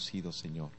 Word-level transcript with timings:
Señor. 0.00 0.70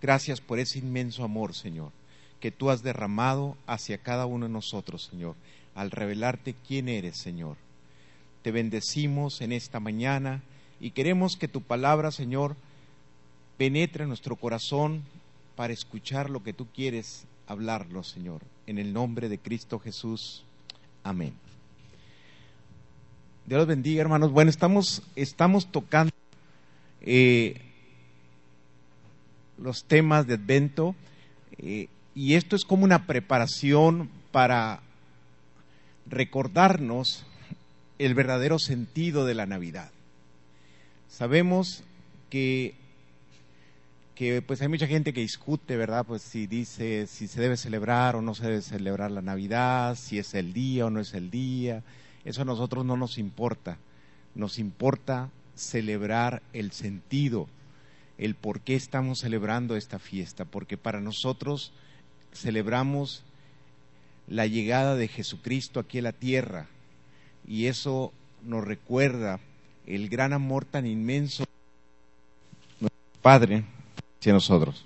Gracias 0.00 0.40
por 0.40 0.58
ese 0.58 0.78
inmenso 0.78 1.24
amor, 1.24 1.54
Señor, 1.54 1.92
que 2.40 2.50
tú 2.50 2.70
has 2.70 2.82
derramado 2.82 3.56
hacia 3.66 3.98
cada 3.98 4.26
uno 4.26 4.46
de 4.46 4.52
nosotros, 4.52 5.08
Señor, 5.10 5.36
al 5.74 5.90
revelarte 5.90 6.54
quién 6.66 6.88
eres, 6.88 7.16
Señor. 7.16 7.56
Te 8.42 8.50
bendecimos 8.50 9.40
en 9.40 9.52
esta 9.52 9.78
mañana 9.78 10.42
y 10.80 10.90
queremos 10.90 11.36
que 11.36 11.46
tu 11.46 11.62
palabra, 11.62 12.10
Señor, 12.10 12.56
penetre 13.56 14.02
en 14.02 14.08
nuestro 14.08 14.34
corazón 14.34 15.04
para 15.54 15.72
escuchar 15.72 16.30
lo 16.30 16.42
que 16.42 16.52
tú 16.52 16.66
quieres 16.74 17.24
hablarlo, 17.46 18.02
Señor. 18.02 18.42
En 18.66 18.78
el 18.78 18.92
nombre 18.92 19.28
de 19.28 19.38
Cristo 19.38 19.78
Jesús. 19.78 20.44
Amén. 21.04 21.34
Dios 23.46 23.58
los 23.58 23.68
bendiga, 23.68 24.00
hermanos. 24.00 24.32
Bueno, 24.32 24.50
estamos, 24.50 25.02
estamos 25.14 25.70
tocando 25.70 26.12
eh, 27.00 27.60
los 29.62 29.84
temas 29.84 30.26
de 30.26 30.34
Advento 30.34 30.94
eh, 31.58 31.88
y 32.14 32.34
esto 32.34 32.56
es 32.56 32.64
como 32.64 32.84
una 32.84 33.06
preparación 33.06 34.10
para 34.32 34.80
recordarnos 36.06 37.24
el 37.98 38.14
verdadero 38.14 38.58
sentido 38.58 39.24
de 39.24 39.34
la 39.34 39.46
Navidad. 39.46 39.90
Sabemos 41.08 41.84
que 42.28 42.74
que 44.14 44.42
pues 44.42 44.60
hay 44.60 44.68
mucha 44.68 44.86
gente 44.86 45.14
que 45.14 45.20
discute, 45.22 45.76
¿verdad? 45.76 46.04
Pues 46.06 46.22
si 46.22 46.46
dice 46.46 47.06
si 47.06 47.26
se 47.28 47.40
debe 47.40 47.56
celebrar 47.56 48.14
o 48.14 48.22
no 48.22 48.34
se 48.34 48.44
debe 48.44 48.62
celebrar 48.62 49.10
la 49.10 49.22
Navidad, 49.22 49.96
si 49.96 50.18
es 50.18 50.34
el 50.34 50.52
día 50.52 50.86
o 50.86 50.90
no 50.90 51.00
es 51.00 51.14
el 51.14 51.30
día. 51.30 51.82
Eso 52.24 52.42
a 52.42 52.44
nosotros 52.44 52.84
no 52.84 52.96
nos 52.96 53.18
importa. 53.18 53.78
Nos 54.34 54.58
importa 54.58 55.30
celebrar 55.54 56.42
el 56.52 56.72
sentido, 56.72 57.48
el 58.18 58.34
por 58.34 58.60
qué 58.60 58.74
estamos 58.74 59.20
celebrando 59.20 59.76
esta 59.76 59.98
fiesta, 59.98 60.44
porque 60.44 60.76
para 60.76 61.00
nosotros 61.00 61.72
celebramos 62.32 63.24
la 64.28 64.46
llegada 64.46 64.96
de 64.96 65.08
Jesucristo 65.08 65.80
aquí 65.80 65.98
a 65.98 66.02
la 66.02 66.12
tierra 66.12 66.66
y 67.46 67.66
eso 67.66 68.12
nos 68.44 68.64
recuerda 68.64 69.40
el 69.86 70.08
gran 70.08 70.32
amor 70.32 70.64
tan 70.64 70.86
inmenso 70.86 71.44
de 71.44 72.80
nuestro 72.80 73.20
Padre 73.20 73.64
hacia 74.18 74.32
nosotros. 74.32 74.84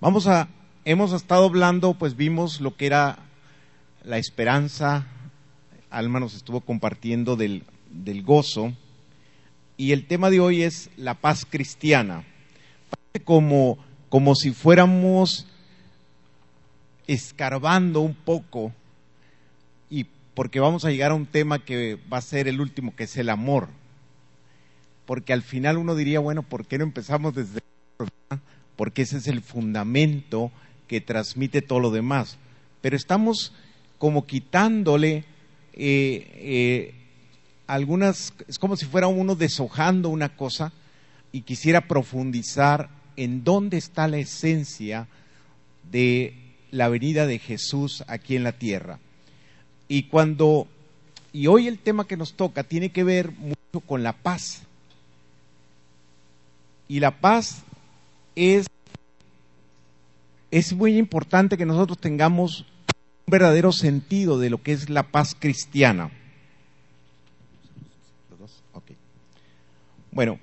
Vamos 0.00 0.26
a, 0.26 0.48
hemos 0.84 1.12
estado 1.12 1.44
hablando, 1.46 1.94
pues 1.94 2.16
vimos 2.16 2.60
lo 2.60 2.76
que 2.76 2.86
era 2.86 3.18
la 4.04 4.18
esperanza, 4.18 5.06
Alma 5.90 6.20
nos 6.20 6.34
estuvo 6.34 6.62
compartiendo 6.62 7.36
del, 7.36 7.64
del 7.90 8.22
gozo, 8.22 8.72
y 9.82 9.92
el 9.92 10.06
tema 10.06 10.30
de 10.30 10.40
hoy 10.40 10.62
es 10.62 10.90
la 10.96 11.14
paz 11.14 11.46
cristiana. 11.48 12.24
Como, 13.24 13.78
como 14.08 14.34
si 14.34 14.52
fuéramos 14.52 15.46
escarbando 17.06 18.00
un 18.00 18.14
poco, 18.14 18.72
y 19.90 20.06
porque 20.34 20.60
vamos 20.60 20.84
a 20.84 20.90
llegar 20.90 21.10
a 21.10 21.14
un 21.14 21.26
tema 21.26 21.64
que 21.64 21.98
va 22.12 22.18
a 22.18 22.22
ser 22.22 22.48
el 22.48 22.60
último, 22.60 22.94
que 22.96 23.04
es 23.04 23.16
el 23.16 23.28
amor 23.28 23.68
porque 25.04 25.32
al 25.32 25.42
final 25.42 25.78
uno 25.78 25.94
diría, 25.94 26.20
bueno, 26.20 26.42
¿por 26.42 26.64
qué 26.64 26.78
no 26.78 26.84
empezamos 26.84 27.34
desde 27.34 27.60
porque 28.76 29.02
ese 29.02 29.18
es 29.18 29.28
el 29.28 29.42
fundamento 29.42 30.50
que 30.88 31.00
transmite 31.00 31.62
todo 31.62 31.80
lo 31.80 31.90
demás. 31.90 32.38
Pero 32.80 32.96
estamos 32.96 33.52
como 33.98 34.26
quitándole 34.26 35.24
eh, 35.74 36.26
eh, 36.34 36.94
algunas, 37.72 38.34
es 38.48 38.58
como 38.58 38.76
si 38.76 38.84
fuera 38.84 39.06
uno 39.06 39.34
deshojando 39.34 40.10
una 40.10 40.36
cosa 40.36 40.72
y 41.32 41.40
quisiera 41.40 41.88
profundizar 41.88 42.90
en 43.16 43.44
dónde 43.44 43.78
está 43.78 44.08
la 44.08 44.18
esencia 44.18 45.08
de 45.90 46.34
la 46.70 46.90
venida 46.90 47.26
de 47.26 47.38
Jesús 47.38 48.04
aquí 48.08 48.36
en 48.36 48.44
la 48.44 48.52
tierra. 48.52 48.98
Y 49.88 50.04
cuando, 50.04 50.66
y 51.32 51.46
hoy 51.46 51.66
el 51.66 51.78
tema 51.78 52.06
que 52.06 52.18
nos 52.18 52.34
toca 52.34 52.62
tiene 52.62 52.90
que 52.90 53.04
ver 53.04 53.32
mucho 53.32 53.80
con 53.86 54.02
la 54.02 54.12
paz. 54.12 54.64
Y 56.88 57.00
la 57.00 57.22
paz 57.22 57.62
es, 58.36 58.66
es 60.50 60.74
muy 60.74 60.98
importante 60.98 61.56
que 61.56 61.64
nosotros 61.64 61.96
tengamos 61.96 62.66
un 63.26 63.30
verdadero 63.30 63.72
sentido 63.72 64.38
de 64.38 64.50
lo 64.50 64.62
que 64.62 64.72
es 64.72 64.90
la 64.90 65.04
paz 65.04 65.34
cristiana. 65.38 66.10
Bueno, 70.14 70.38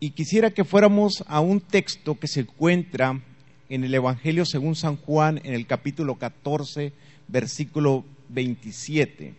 y 0.00 0.12
quisiera 0.12 0.50
que 0.50 0.64
fuéramos 0.64 1.24
a 1.26 1.40
un 1.40 1.60
texto 1.60 2.18
que 2.18 2.26
se 2.26 2.40
encuentra 2.40 3.20
en 3.68 3.84
el 3.84 3.94
Evangelio 3.94 4.46
según 4.46 4.74
San 4.74 4.96
Juan, 4.96 5.42
en 5.44 5.52
el 5.52 5.66
capítulo 5.66 6.14
14, 6.14 6.94
versículo 7.28 8.06
27. 8.30 9.34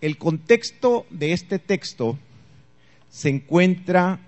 El 0.00 0.18
contexto 0.18 1.06
de 1.10 1.32
este 1.32 1.60
texto 1.60 2.18
se 3.08 3.28
encuentra 3.28 4.18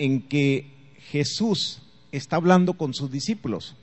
en 0.00 0.22
que 0.22 0.66
Jesús 1.12 1.82
está 2.10 2.34
hablando 2.34 2.72
con 2.72 2.94
sus 2.94 3.12
discípulos 3.12 3.76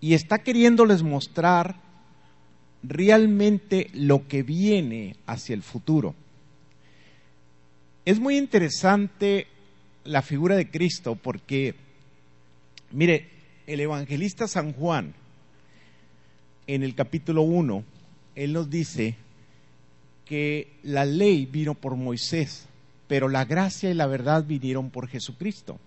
y 0.00 0.14
está 0.14 0.42
queriéndoles 0.42 1.04
mostrar 1.04 1.76
realmente 2.82 3.90
lo 3.92 4.26
que 4.26 4.42
viene 4.42 5.14
hacia 5.24 5.54
el 5.54 5.62
futuro. 5.62 6.16
Es 8.04 8.20
muy 8.20 8.36
interesante 8.36 9.46
la 10.04 10.22
figura 10.22 10.56
de 10.56 10.70
Cristo 10.70 11.16
porque, 11.16 11.74
mire, 12.90 13.28
el 13.66 13.80
evangelista 13.80 14.46
San 14.46 14.72
Juan, 14.72 15.14
en 16.66 16.82
el 16.82 16.94
capítulo 16.94 17.42
1, 17.42 17.84
él 18.36 18.52
nos 18.52 18.70
dice 18.70 19.16
que 20.26 20.68
la 20.82 21.04
ley 21.04 21.46
vino 21.46 21.74
por 21.74 21.96
Moisés 21.96 22.66
pero 23.06 23.28
la 23.28 23.44
gracia 23.44 23.90
y 23.90 23.94
la 23.94 24.06
verdad 24.06 24.44
vinieron 24.44 24.90
por 24.90 25.08
Jesucristo. 25.08 25.78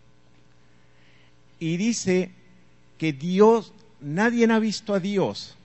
Y 1.59 1.77
dice 1.77 2.31
que 2.97 3.13
Dios, 3.13 3.73
nadie 3.99 4.45
ha 4.51 4.59
visto 4.59 4.93
a 4.93 4.99
Dios, 4.99 5.55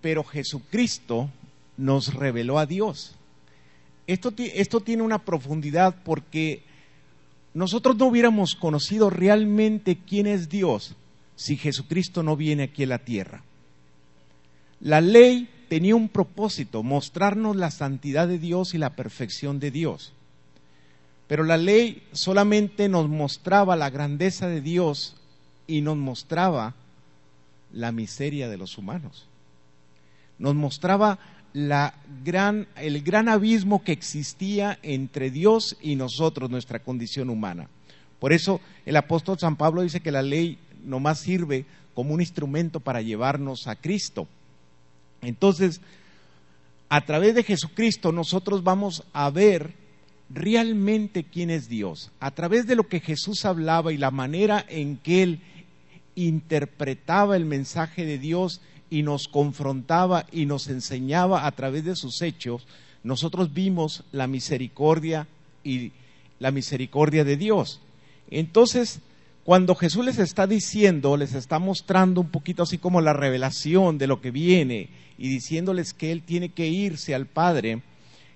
pero 0.00 0.22
Jesucristo 0.24 1.30
nos 1.76 2.14
reveló 2.14 2.58
a 2.58 2.66
Dios. 2.66 3.16
Esto, 4.12 4.32
esto 4.36 4.80
tiene 4.80 5.04
una 5.04 5.20
profundidad 5.20 5.94
porque 6.02 6.64
nosotros 7.54 7.96
no 7.96 8.06
hubiéramos 8.06 8.56
conocido 8.56 9.08
realmente 9.08 9.98
quién 10.04 10.26
es 10.26 10.48
Dios 10.48 10.96
si 11.36 11.56
Jesucristo 11.56 12.24
no 12.24 12.34
viene 12.34 12.64
aquí 12.64 12.82
a 12.82 12.88
la 12.88 12.98
tierra. 12.98 13.44
La 14.80 15.00
ley 15.00 15.48
tenía 15.68 15.94
un 15.94 16.08
propósito, 16.08 16.82
mostrarnos 16.82 17.54
la 17.54 17.70
santidad 17.70 18.26
de 18.26 18.40
Dios 18.40 18.74
y 18.74 18.78
la 18.78 18.96
perfección 18.96 19.60
de 19.60 19.70
Dios. 19.70 20.12
Pero 21.28 21.44
la 21.44 21.56
ley 21.56 22.02
solamente 22.10 22.88
nos 22.88 23.08
mostraba 23.08 23.76
la 23.76 23.90
grandeza 23.90 24.48
de 24.48 24.60
Dios 24.60 25.14
y 25.68 25.82
nos 25.82 25.96
mostraba 25.96 26.74
la 27.72 27.92
miseria 27.92 28.48
de 28.48 28.56
los 28.56 28.76
humanos. 28.76 29.28
Nos 30.40 30.56
mostraba 30.56 31.20
la 31.52 31.94
gran, 32.24 32.68
el 32.76 33.02
gran 33.02 33.28
abismo 33.28 33.82
que 33.82 33.92
existía 33.92 34.78
entre 34.82 35.30
Dios 35.30 35.76
y 35.80 35.96
nosotros, 35.96 36.50
nuestra 36.50 36.80
condición 36.80 37.30
humana. 37.30 37.68
Por 38.18 38.32
eso 38.32 38.60
el 38.86 38.96
apóstol 38.96 39.38
San 39.38 39.56
Pablo 39.56 39.82
dice 39.82 40.00
que 40.00 40.12
la 40.12 40.22
ley 40.22 40.58
nomás 40.84 41.20
sirve 41.20 41.64
como 41.94 42.14
un 42.14 42.20
instrumento 42.20 42.80
para 42.80 43.02
llevarnos 43.02 43.66
a 43.66 43.76
Cristo. 43.76 44.28
Entonces, 45.22 45.80
a 46.88 47.00
través 47.04 47.34
de 47.34 47.42
Jesucristo 47.42 48.12
nosotros 48.12 48.62
vamos 48.62 49.04
a 49.12 49.30
ver 49.30 49.74
realmente 50.28 51.24
quién 51.24 51.50
es 51.50 51.68
Dios. 51.68 52.10
A 52.20 52.30
través 52.30 52.66
de 52.66 52.76
lo 52.76 52.88
que 52.88 53.00
Jesús 53.00 53.44
hablaba 53.44 53.92
y 53.92 53.96
la 53.96 54.10
manera 54.10 54.64
en 54.68 54.96
que 54.96 55.22
Él 55.22 55.40
interpretaba 56.14 57.36
el 57.36 57.44
mensaje 57.44 58.04
de 58.04 58.18
Dios 58.18 58.60
y 58.90 59.02
nos 59.02 59.28
confrontaba 59.28 60.26
y 60.32 60.46
nos 60.46 60.68
enseñaba 60.68 61.46
a 61.46 61.52
través 61.52 61.84
de 61.84 61.96
sus 61.96 62.20
hechos, 62.22 62.66
nosotros 63.04 63.54
vimos 63.54 64.04
la 64.12 64.26
misericordia 64.26 65.28
y 65.64 65.92
la 66.40 66.50
misericordia 66.50 67.24
de 67.24 67.36
Dios. 67.36 67.80
Entonces, 68.30 69.00
cuando 69.44 69.74
Jesús 69.74 70.04
les 70.04 70.18
está 70.18 70.46
diciendo, 70.46 71.16
les 71.16 71.34
está 71.34 71.58
mostrando 71.58 72.20
un 72.20 72.30
poquito 72.30 72.64
así 72.64 72.78
como 72.78 73.00
la 73.00 73.12
revelación 73.12 73.96
de 73.96 74.06
lo 74.06 74.20
que 74.20 74.30
viene 74.30 74.88
y 75.16 75.28
diciéndoles 75.28 75.94
que 75.94 76.12
Él 76.12 76.22
tiene 76.22 76.50
que 76.50 76.68
irse 76.68 77.14
al 77.14 77.26
Padre, 77.26 77.82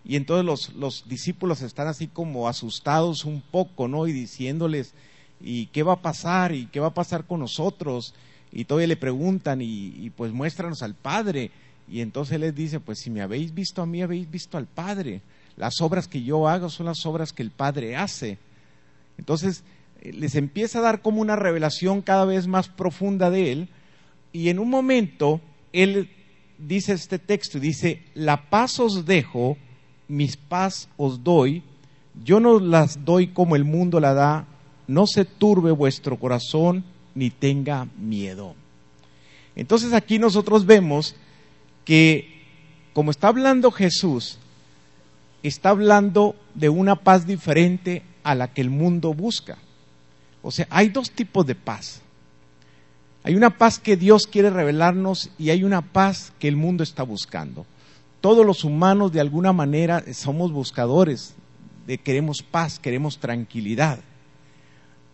y 0.07 0.17
entonces 0.17 0.45
los, 0.45 0.75
los, 0.75 1.09
discípulos 1.09 1.63
están 1.63 1.89
así 1.89 2.09
como 2.09 2.47
asustados 2.47 3.25
un 3.25 3.41
poco, 3.41 3.89
¿no? 3.89 4.07
Y 4.07 4.13
diciéndoles, 4.13 4.93
¿y 5.41 5.67
qué 5.67 5.83
va 5.83 5.95
a 5.95 6.03
pasar? 6.03 6.55
¿Y 6.55 6.67
qué 6.67 6.79
va 6.79 6.89
a 6.89 6.95
pasar 6.95 7.25
con 7.25 7.41
nosotros? 7.41 8.15
Y 8.55 8.65
todavía 8.65 8.87
le 8.87 8.97
preguntan, 8.97 9.61
y, 9.61 10.11
pues 10.17 10.33
muéstranos 10.33 10.83
al 10.83 10.95
Padre. 10.95 11.51
Y 11.89 12.01
entonces 12.01 12.37
Él 12.37 12.43
les 12.43 12.55
dice, 12.55 12.79
pues 12.79 13.01
si 13.01 13.11
me 13.11 13.21
habéis 13.21 13.53
visto 13.53 13.83
a 13.83 13.87
mí, 13.87 14.01
habéis 14.01 14.31
visto 14.31 14.57
al 14.57 14.67
Padre. 14.67 15.21
las 15.57 15.81
obras 15.81 16.09
que 16.09 16.23
yo 16.23 16.49
hago 16.49 16.71
son 16.71 16.87
las 16.87 17.05
obras 17.05 17.33
que 17.33 17.43
el 17.43 17.51
Padre 17.51 17.97
hace. 17.97 18.39
Entonces, 19.19 19.65
eh, 20.01 20.13
les 20.13 20.37
empieza 20.37 20.79
a 20.79 20.83
dar 20.83 21.03
como 21.03 21.21
una 21.21 21.37
revelación 21.37 22.01
cada 22.01 22.25
vez 22.25 22.47
más 22.47 22.69
profunda 22.69 23.29
de 23.31 23.53
Él, 23.53 23.69
y 24.33 24.49
en 24.49 24.59
un 24.59 24.71
momento 24.71 25.41
Él 25.73 26.11
dice 26.59 26.93
este 26.93 27.19
texto, 27.19 27.59
dice, 27.59 28.03
la 28.15 28.51
paz 28.51 28.79
os 28.81 29.05
dejo, 29.05 29.57
mis 30.09 30.37
paz 30.37 30.89
os 30.97 31.23
doy, 31.23 31.63
yo 32.25 32.41
no 32.41 32.61
las 32.61 33.05
doy 33.05 33.29
como 33.29 33.57
el 33.57 33.65
mundo 33.65 34.01
la 34.01 34.15
da, 34.15 34.47
no 34.87 35.07
se 35.07 35.25
turbe 35.25 35.73
vuestro 35.73 36.19
corazón 36.19 36.85
ni 37.15 37.31
tenga 37.31 37.87
miedo. 37.99 38.55
Entonces 39.57 39.93
aquí 39.93 40.19
nosotros 40.19 40.67
vemos 40.67 41.15
que 41.85 42.35
como 42.93 43.11
está 43.11 43.29
hablando 43.29 43.71
Jesús, 43.71 44.39
está 45.43 45.71
hablando 45.71 46.37
de 46.55 46.69
una 46.69 46.97
paz 46.97 47.27
diferente 47.27 48.03
a 48.23 48.35
la 48.35 48.53
que 48.53 48.61
el 48.61 48.71
mundo 48.71 49.13
busca. 49.13 49.59
O 50.43 50.51
sea, 50.51 50.67
hay 50.71 50.89
dos 50.89 51.11
tipos 51.11 51.45
de 51.47 51.55
paz. 51.55 52.01
Hay 53.23 53.35
una 53.35 53.57
paz 53.59 53.79
que 53.79 53.97
Dios 53.97 54.27
quiere 54.27 54.51
revelarnos 54.51 55.31
y 55.39 55.51
hay 55.51 55.65
una 55.65 55.83
paz 55.83 56.33
que 56.39 56.49
el 56.49 56.57
mundo 56.57 56.83
está 56.85 57.03
buscando. 57.03 57.67
Todos 58.21 58.47
los 58.47 58.65
humanos 58.65 59.13
de 59.13 59.21
alguna 59.21 59.53
manera 59.53 60.05
somos 60.13 60.53
buscadores, 60.53 61.35
de 61.87 61.99
queremos 61.99 62.43
paz, 62.43 62.79
queremos 62.79 63.19
tranquilidad. 63.19 63.99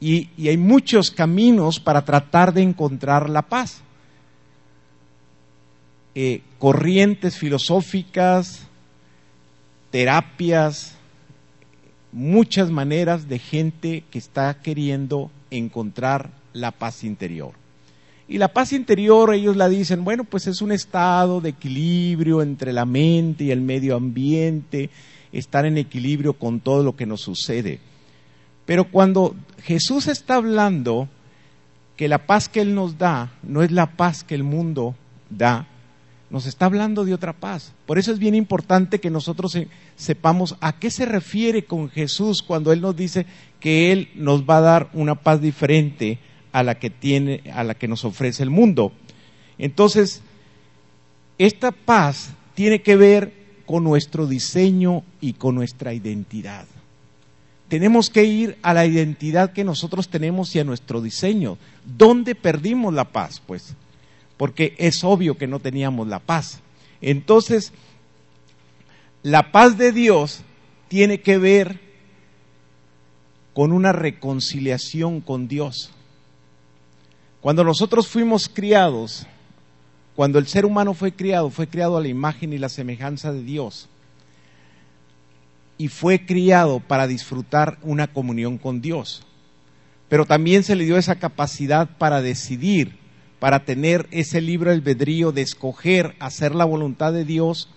Y, 0.01 0.29
hay 0.49 0.57
muchos 0.57 1.11
caminos 1.11 1.79
para 1.79 2.05
tratar 2.05 2.55
de 2.55 2.63
encontrar 2.63 3.29
la 3.29 3.43
paz. 3.43 3.83
Eh, 6.15 6.43
corrientes 6.59 7.37
filosóficas, 7.37 8.67
terapias, 9.91 10.97
muchas 12.13 12.71
maneras 12.71 13.29
de 13.29 13.39
gente 13.39 14.05
que 14.11 14.19
está 14.19 14.61
queriendo 14.63 15.31
encontrar 15.51 16.31
la 16.53 16.73
paz 16.73 17.05
interior. 17.05 17.53
Y 18.27 18.39
la 18.39 18.49
paz 18.49 18.73
interior, 18.73 19.35
ellos 19.35 19.57
la 19.57 19.69
dicen, 19.69 20.05
bueno, 20.05 20.25
pues 20.25 20.47
es 20.47 20.63
un 20.63 20.73
estado 20.73 21.41
de 21.41 21.51
equilibrio 21.51 22.43
entre 22.43 22.73
la 22.73 22.85
mente 22.85 23.45
y 23.45 23.51
el 23.51 23.61
medio 23.61 23.97
ambiente, 23.97 24.89
estar 25.33 25.67
en 25.67 25.79
equilibrio 25.79 26.35
con 26.35 26.61
todo 26.61 26.83
lo 26.85 26.97
que 26.97 27.07
nos 27.07 27.21
sucede. 27.21 27.81
Pero 28.71 28.85
cuando 28.85 29.35
Jesús 29.65 30.07
está 30.07 30.37
hablando 30.37 31.09
que 31.97 32.07
la 32.07 32.25
paz 32.29 32.49
que 32.49 32.61
Él 32.61 32.77
nos 32.77 32.99
da 32.99 33.33
no 33.43 33.65
es 33.65 33.73
la 33.73 33.97
paz 33.97 34.23
que 34.23 34.37
el 34.37 34.45
mundo 34.45 34.95
da, 35.29 35.67
nos 36.31 36.47
está 36.47 36.67
hablando 36.67 37.05
de 37.05 37.13
otra 37.13 37.33
paz. 37.33 37.73
Por 37.85 37.99
eso 37.99 38.13
es 38.13 38.21
bien 38.21 38.37
importante 38.37 39.01
que 39.01 39.11
nosotros 39.11 39.59
sepamos 39.97 40.55
a 40.61 40.79
qué 40.79 40.93
se 40.93 41.05
refiere 41.05 41.65
con 41.65 41.91
Jesús 41.91 42.45
cuando 42.45 42.73
Él 42.73 42.81
nos 42.81 42.95
dice 42.95 43.27
que 43.59 43.91
Él 43.91 44.11
nos 44.15 44.45
va 44.49 44.59
a 44.59 44.61
dar 44.61 44.91
una 44.93 45.17
paz 45.17 45.41
diferente 45.41 46.21
a 46.53 46.63
la 46.63 46.79
que 46.79 46.91
tiene, 46.91 47.43
a 47.53 47.65
la 47.65 47.75
que 47.75 47.89
nos 47.89 48.05
ofrece 48.05 48.45
el 48.45 48.51
mundo. 48.51 48.93
Entonces, 49.59 50.23
esta 51.39 51.73
paz 51.73 52.31
tiene 52.55 52.83
que 52.83 52.95
ver 52.95 53.33
con 53.67 53.83
nuestro 53.83 54.29
diseño 54.29 55.03
y 55.21 55.33
con 55.33 55.57
nuestra 55.57 55.93
identidad. 55.93 56.67
Tenemos 57.71 58.11
que 58.11 58.25
ir 58.25 58.59
a 58.63 58.75
la 58.75 58.85
identidad 58.85 59.53
que 59.53 59.65
nosotros 59.65 60.09
tenemos 60.09 60.55
y 60.55 60.59
a 60.59 60.65
nuestro 60.65 61.01
diseño. 61.01 61.57
¿Dónde 61.85 62.35
perdimos 62.35 62.93
la 62.93 63.05
paz? 63.05 63.41
Pues 63.47 63.75
porque 64.37 64.75
es 64.79 65.05
obvio 65.05 65.37
que 65.37 65.47
no 65.47 65.61
teníamos 65.61 66.09
la 66.09 66.19
paz. 66.19 66.61
Entonces, 67.03 67.75
la 69.23 69.53
paz 69.53 69.77
de 69.77 69.93
Dios 69.93 70.41
tiene 70.89 71.21
que 71.21 71.37
ver 71.37 71.79
con 73.53 73.71
una 73.71 73.93
reconciliación 73.93 75.21
con 75.21 75.47
Dios. 75.47 75.93
Cuando 77.43 77.65
nosotros 77.65 78.09
fuimos 78.09 78.49
criados, 78.49 79.27
cuando 80.17 80.39
el 80.39 80.47
ser 80.47 80.65
humano 80.65 80.95
fue 80.95 81.13
criado, 81.13 81.51
fue 81.51 81.69
criado 81.69 81.99
a 81.99 82.01
la 82.01 82.09
imagen 82.09 82.53
y 82.53 82.59
la 82.59 82.71
semejanza 82.71 83.33
de 83.33 83.43
Dios. 83.43 83.91
Y 85.81 85.89
fue 85.89 86.27
criado 86.27 86.81
para 86.81 87.07
disfrutar 87.07 87.79
una 87.81 88.13
comunión 88.13 88.59
con 88.59 88.81
Dios. 88.81 89.27
Pero 90.11 90.27
también 90.27 90.63
se 90.63 90.77
le 90.77 90.85
dio 90.85 90.99
esa 90.99 91.17
capacidad 91.17 91.97
para 91.97 92.21
decidir 92.21 93.01
para 93.41 93.65
tener 93.65 94.07
ese 94.11 94.41
libre 94.43 94.71
albedrío 94.71 95.33
de 95.33 95.41
escoger 95.41 96.15
hacer 96.21 96.55
la 96.55 96.67
voluntad 96.67 97.13
de 97.13 97.25
Dios 97.25 97.71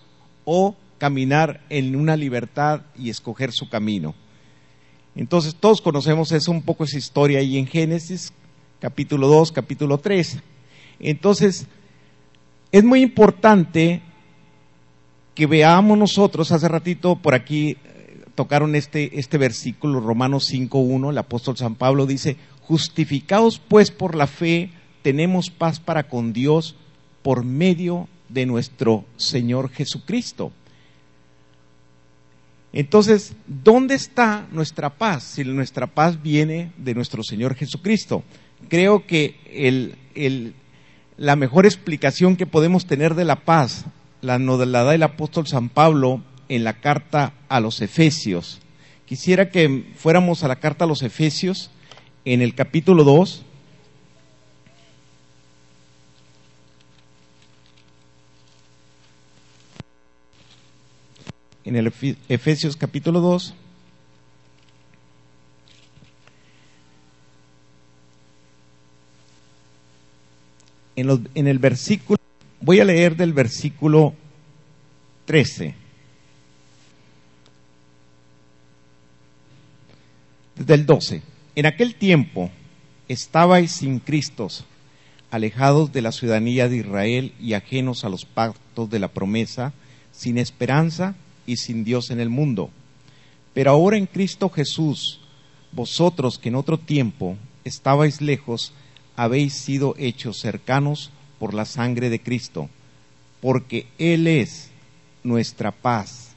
o 0.44 0.76
caminar 0.98 1.62
en 1.70 1.96
una 1.96 2.16
libertad 2.16 2.82
y 2.96 3.08
escoger 3.08 3.50
su 3.50 3.68
camino. 3.70 4.14
Entonces 5.16 5.56
todos 5.56 5.80
conocemos 5.80 6.32
eso 6.32 6.50
un 6.50 6.62
poco 6.62 6.84
esa 6.84 6.98
historia 6.98 7.38
ahí 7.38 7.56
en 7.56 7.66
Génesis 7.66 8.32
capítulo 8.78 9.26
2, 9.26 9.52
capítulo 9.52 9.96
3. 9.96 10.40
Entonces 11.00 11.66
es 12.70 12.84
muy 12.84 13.00
importante 13.00 14.02
que 15.34 15.46
veamos 15.46 15.96
nosotros, 15.96 16.52
hace 16.52 16.68
ratito 16.68 17.16
por 17.16 17.34
aquí 17.34 17.78
tocaron 18.34 18.74
este, 18.74 19.18
este 19.18 19.38
versículo, 19.38 20.00
Romanos 20.00 20.52
5.1, 20.52 21.10
el 21.10 21.18
apóstol 21.18 21.56
San 21.56 21.74
Pablo 21.74 22.06
dice, 22.06 22.36
justificados 22.60 23.58
pues 23.58 23.90
por 23.90 24.14
la 24.14 24.26
fe, 24.26 24.70
tenemos 25.02 25.50
paz 25.50 25.80
para 25.80 26.08
con 26.08 26.32
Dios 26.32 26.76
por 27.22 27.44
medio 27.44 28.08
de 28.28 28.46
nuestro 28.46 29.04
Señor 29.16 29.70
Jesucristo. 29.70 30.52
Entonces, 32.72 33.34
¿dónde 33.46 33.94
está 33.94 34.48
nuestra 34.50 34.90
paz? 34.98 35.22
Si 35.22 35.44
nuestra 35.44 35.86
paz 35.86 36.20
viene 36.20 36.72
de 36.76 36.94
nuestro 36.94 37.22
Señor 37.22 37.54
Jesucristo. 37.54 38.24
Creo 38.68 39.06
que 39.06 40.02
la 41.16 41.36
mejor 41.36 41.66
explicación 41.66 42.34
que 42.34 42.46
podemos 42.46 42.86
tener 42.86 43.14
de 43.14 43.24
la 43.24 43.44
paz 43.44 43.84
la, 44.22 44.38
la 44.38 44.82
da 44.82 44.94
el 44.94 45.04
apóstol 45.04 45.46
San 45.46 45.68
Pablo 45.68 46.22
en 46.54 46.62
la 46.62 46.74
carta 46.74 47.32
a 47.48 47.58
los 47.58 47.80
Efesios. 47.82 48.60
Quisiera 49.06 49.50
que 49.50 49.92
fuéramos 49.96 50.44
a 50.44 50.48
la 50.48 50.56
carta 50.56 50.84
a 50.84 50.88
los 50.88 51.02
Efesios 51.02 51.70
en 52.24 52.42
el 52.42 52.54
capítulo 52.54 53.02
2 53.02 53.44
en 61.64 61.76
el 61.76 61.92
Efesios 62.28 62.76
capítulo 62.76 63.20
2. 63.20 63.54
En, 70.96 71.26
en, 71.34 71.48
el 71.48 71.58
versículo, 71.58 72.18
voy 72.60 72.78
a 72.78 72.84
leer 72.84 73.16
del 73.16 73.32
versículo 73.32 74.14
13. 75.24 75.83
Desde 80.56 80.74
el 80.74 80.86
12. 80.86 81.22
En 81.56 81.66
aquel 81.66 81.96
tiempo 81.96 82.50
estabais 83.08 83.72
sin 83.72 83.98
Cristos, 83.98 84.64
alejados 85.30 85.92
de 85.92 86.00
la 86.00 86.12
ciudadanía 86.12 86.68
de 86.68 86.76
Israel 86.76 87.32
y 87.40 87.54
ajenos 87.54 88.04
a 88.04 88.08
los 88.08 88.24
pactos 88.24 88.88
de 88.88 89.00
la 89.00 89.08
promesa, 89.08 89.72
sin 90.12 90.38
esperanza 90.38 91.16
y 91.44 91.56
sin 91.56 91.82
Dios 91.82 92.10
en 92.10 92.20
el 92.20 92.28
mundo. 92.30 92.70
Pero 93.52 93.72
ahora 93.72 93.96
en 93.96 94.06
Cristo 94.06 94.48
Jesús, 94.48 95.20
vosotros 95.72 96.38
que 96.38 96.50
en 96.50 96.54
otro 96.54 96.78
tiempo 96.78 97.36
estabais 97.64 98.20
lejos, 98.20 98.72
habéis 99.16 99.54
sido 99.54 99.96
hechos 99.98 100.38
cercanos 100.38 101.10
por 101.40 101.52
la 101.52 101.64
sangre 101.64 102.10
de 102.10 102.20
Cristo, 102.20 102.68
porque 103.40 103.88
Él 103.98 104.28
es 104.28 104.70
nuestra 105.24 105.72
paz, 105.72 106.34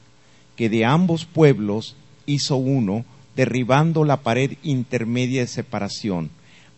que 0.56 0.68
de 0.68 0.84
ambos 0.84 1.24
pueblos 1.24 1.94
hizo 2.26 2.56
uno, 2.56 3.04
derribando 3.38 4.02
la 4.02 4.22
pared 4.24 4.54
intermedia 4.64 5.42
de 5.42 5.46
separación, 5.46 6.30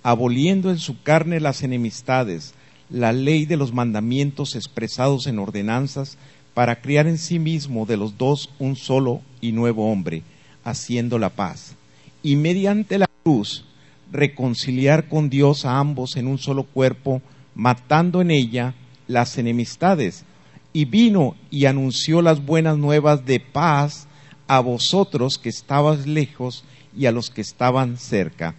aboliendo 0.03 0.71
en 0.71 0.77
su 0.77 1.03
carne 1.03 1.41
las 1.41 1.63
enemistades, 1.63 2.53
la 2.91 3.15
ley 3.15 3.47
de 3.47 3.57
los 3.57 3.73
mandamientos 3.73 4.55
expresados 4.57 5.27
en 5.27 5.39
ordenanzas, 5.39 6.19
para 6.53 6.83
criar 6.83 7.07
en 7.07 7.17
sí 7.17 7.39
mismo 7.39 7.87
de 7.87 7.97
los 7.97 8.19
dos 8.19 8.51
un 8.59 8.77
solo 8.77 9.23
y 9.41 9.53
nuevo 9.53 9.91
hombre, 9.91 10.23
haciendo 10.63 11.19
la 11.19 11.31
paz, 11.31 11.77
y 12.23 12.37
mediante 12.37 12.99
la 12.99 13.09
cruz 13.23 13.65
reconciliar 14.13 15.09
con 15.09 15.31
Dios 15.31 15.65
a 15.65 15.79
ambos 15.79 16.17
en 16.17 16.27
un 16.27 16.37
solo 16.37 16.65
cuerpo, 16.65 17.23
matando 17.55 18.21
en 18.21 18.31
ella 18.31 18.75
las 19.09 19.39
enemistades, 19.39 20.27
y 20.75 20.85
vino 20.85 21.37
y 21.51 21.65
anunció 21.65 22.21
las 22.21 22.45
buenas 22.45 22.77
nuevas 22.77 23.25
de 23.25 23.41
paz 23.41 24.09
a 24.51 24.61
vosotros 24.61 25.39
que 25.39 25.49
estabas 25.49 26.07
lejos 26.07 26.65
y 26.97 27.07
a 27.07 27.13
los 27.13 27.31
que 27.31 27.41
estaban 27.41 27.97
cerca, 27.97 28.55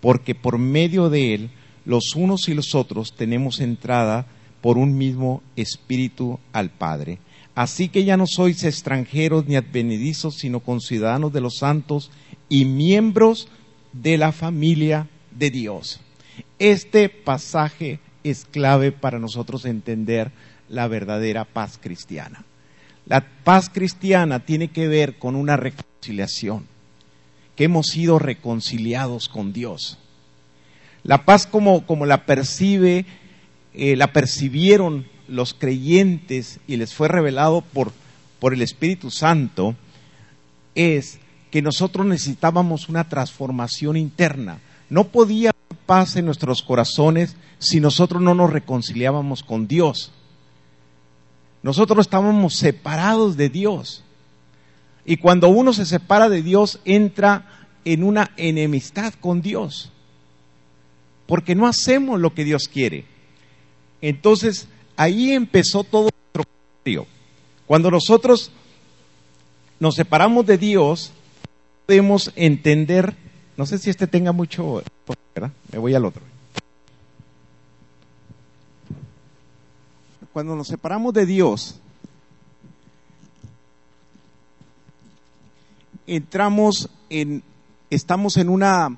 porque 0.00 0.34
por 0.34 0.58
medio 0.58 1.10
de 1.10 1.34
él 1.34 1.50
los 1.84 2.14
unos 2.14 2.48
y 2.48 2.54
los 2.54 2.74
otros 2.74 3.14
tenemos 3.16 3.60
entrada 3.60 4.26
por 4.60 4.76
un 4.76 4.98
mismo 4.98 5.42
espíritu 5.56 6.38
al 6.52 6.70
Padre 6.70 7.18
Así 7.54 7.88
que 7.88 8.04
ya 8.04 8.16
no 8.16 8.26
sois 8.26 8.64
extranjeros 8.64 9.46
ni 9.46 9.56
advenedizos, 9.56 10.36
sino 10.36 10.60
conciudadanos 10.60 11.32
de 11.32 11.40
los 11.40 11.58
santos 11.58 12.10
y 12.48 12.64
miembros 12.64 13.48
de 13.92 14.16
la 14.16 14.32
familia 14.32 15.08
de 15.30 15.50
Dios. 15.50 16.00
Este 16.58 17.08
pasaje 17.08 17.98
es 18.22 18.44
clave 18.44 18.92
para 18.92 19.18
nosotros 19.18 19.64
entender 19.64 20.30
la 20.68 20.86
verdadera 20.88 21.44
paz 21.44 21.78
cristiana. 21.78 22.44
La 23.10 23.26
paz 23.42 23.68
cristiana 23.68 24.38
tiene 24.38 24.68
que 24.68 24.86
ver 24.86 25.18
con 25.18 25.34
una 25.34 25.56
reconciliación, 25.56 26.64
que 27.56 27.64
hemos 27.64 27.88
sido 27.88 28.20
reconciliados 28.20 29.28
con 29.28 29.52
Dios. 29.52 29.98
La 31.02 31.24
paz 31.24 31.48
como, 31.48 31.82
la 32.06 32.24
percibe, 32.24 33.06
eh, 33.74 33.96
la 33.96 34.12
percibieron 34.12 35.08
los 35.26 35.54
creyentes 35.54 36.60
y 36.68 36.76
les 36.76 36.94
fue 36.94 37.08
revelado 37.08 37.62
por, 37.62 37.90
por 38.38 38.54
el 38.54 38.62
Espíritu 38.62 39.10
Santo, 39.10 39.74
es 40.76 41.18
que 41.50 41.62
nosotros 41.62 42.06
necesitábamos 42.06 42.88
una 42.88 43.08
transformación 43.08 43.96
interna. 43.96 44.60
No 44.88 45.08
podía 45.08 45.50
haber 45.50 45.84
paz 45.84 46.14
en 46.14 46.26
nuestros 46.26 46.62
corazones 46.62 47.34
si 47.58 47.80
nosotros 47.80 48.22
no 48.22 48.36
nos 48.36 48.52
reconciliábamos 48.52 49.42
con 49.42 49.66
Dios. 49.66 50.12
Nosotros 51.62 52.06
estábamos 52.06 52.56
separados 52.56 53.36
de 53.36 53.48
Dios. 53.48 54.02
Y 55.04 55.16
cuando 55.16 55.48
uno 55.48 55.72
se 55.72 55.86
separa 55.86 56.28
de 56.28 56.42
Dios, 56.42 56.80
entra 56.84 57.66
en 57.84 58.04
una 58.04 58.30
enemistad 58.36 59.14
con 59.14 59.42
Dios. 59.42 59.90
Porque 61.26 61.54
no 61.54 61.66
hacemos 61.66 62.20
lo 62.20 62.34
que 62.34 62.44
Dios 62.44 62.68
quiere. 62.68 63.04
Entonces, 64.00 64.68
ahí 64.96 65.32
empezó 65.32 65.84
todo 65.84 66.10
nuestro. 66.34 67.06
Cuando 67.66 67.90
nosotros 67.90 68.50
nos 69.78 69.94
separamos 69.94 70.46
de 70.46 70.58
Dios, 70.58 71.12
podemos 71.86 72.32
entender, 72.36 73.14
no 73.56 73.66
sé 73.66 73.78
si 73.78 73.90
este 73.90 74.06
tenga 74.06 74.32
mucho, 74.32 74.82
¿verdad? 75.34 75.52
Me 75.72 75.78
voy 75.78 75.94
al 75.94 76.04
otro. 76.04 76.29
Cuando 80.32 80.54
nos 80.54 80.68
separamos 80.68 81.12
de 81.12 81.26
Dios, 81.26 81.80
entramos 86.06 86.88
en, 87.08 87.42
estamos 87.90 88.36
en 88.36 88.48
una, 88.48 88.96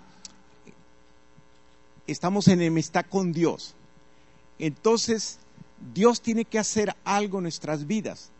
estamos 2.07 2.49
en 2.49 2.61
enemistad 2.61 3.07
con 3.09 3.33
Dios. 3.33 3.75
Entonces, 4.59 5.39
Dios 5.95 6.21
tiene 6.21 6.45
que 6.45 6.59
hacer 6.59 6.95
algo 7.05 7.39
en 7.39 7.45
nuestras 7.45 7.87
vidas. 7.87 8.31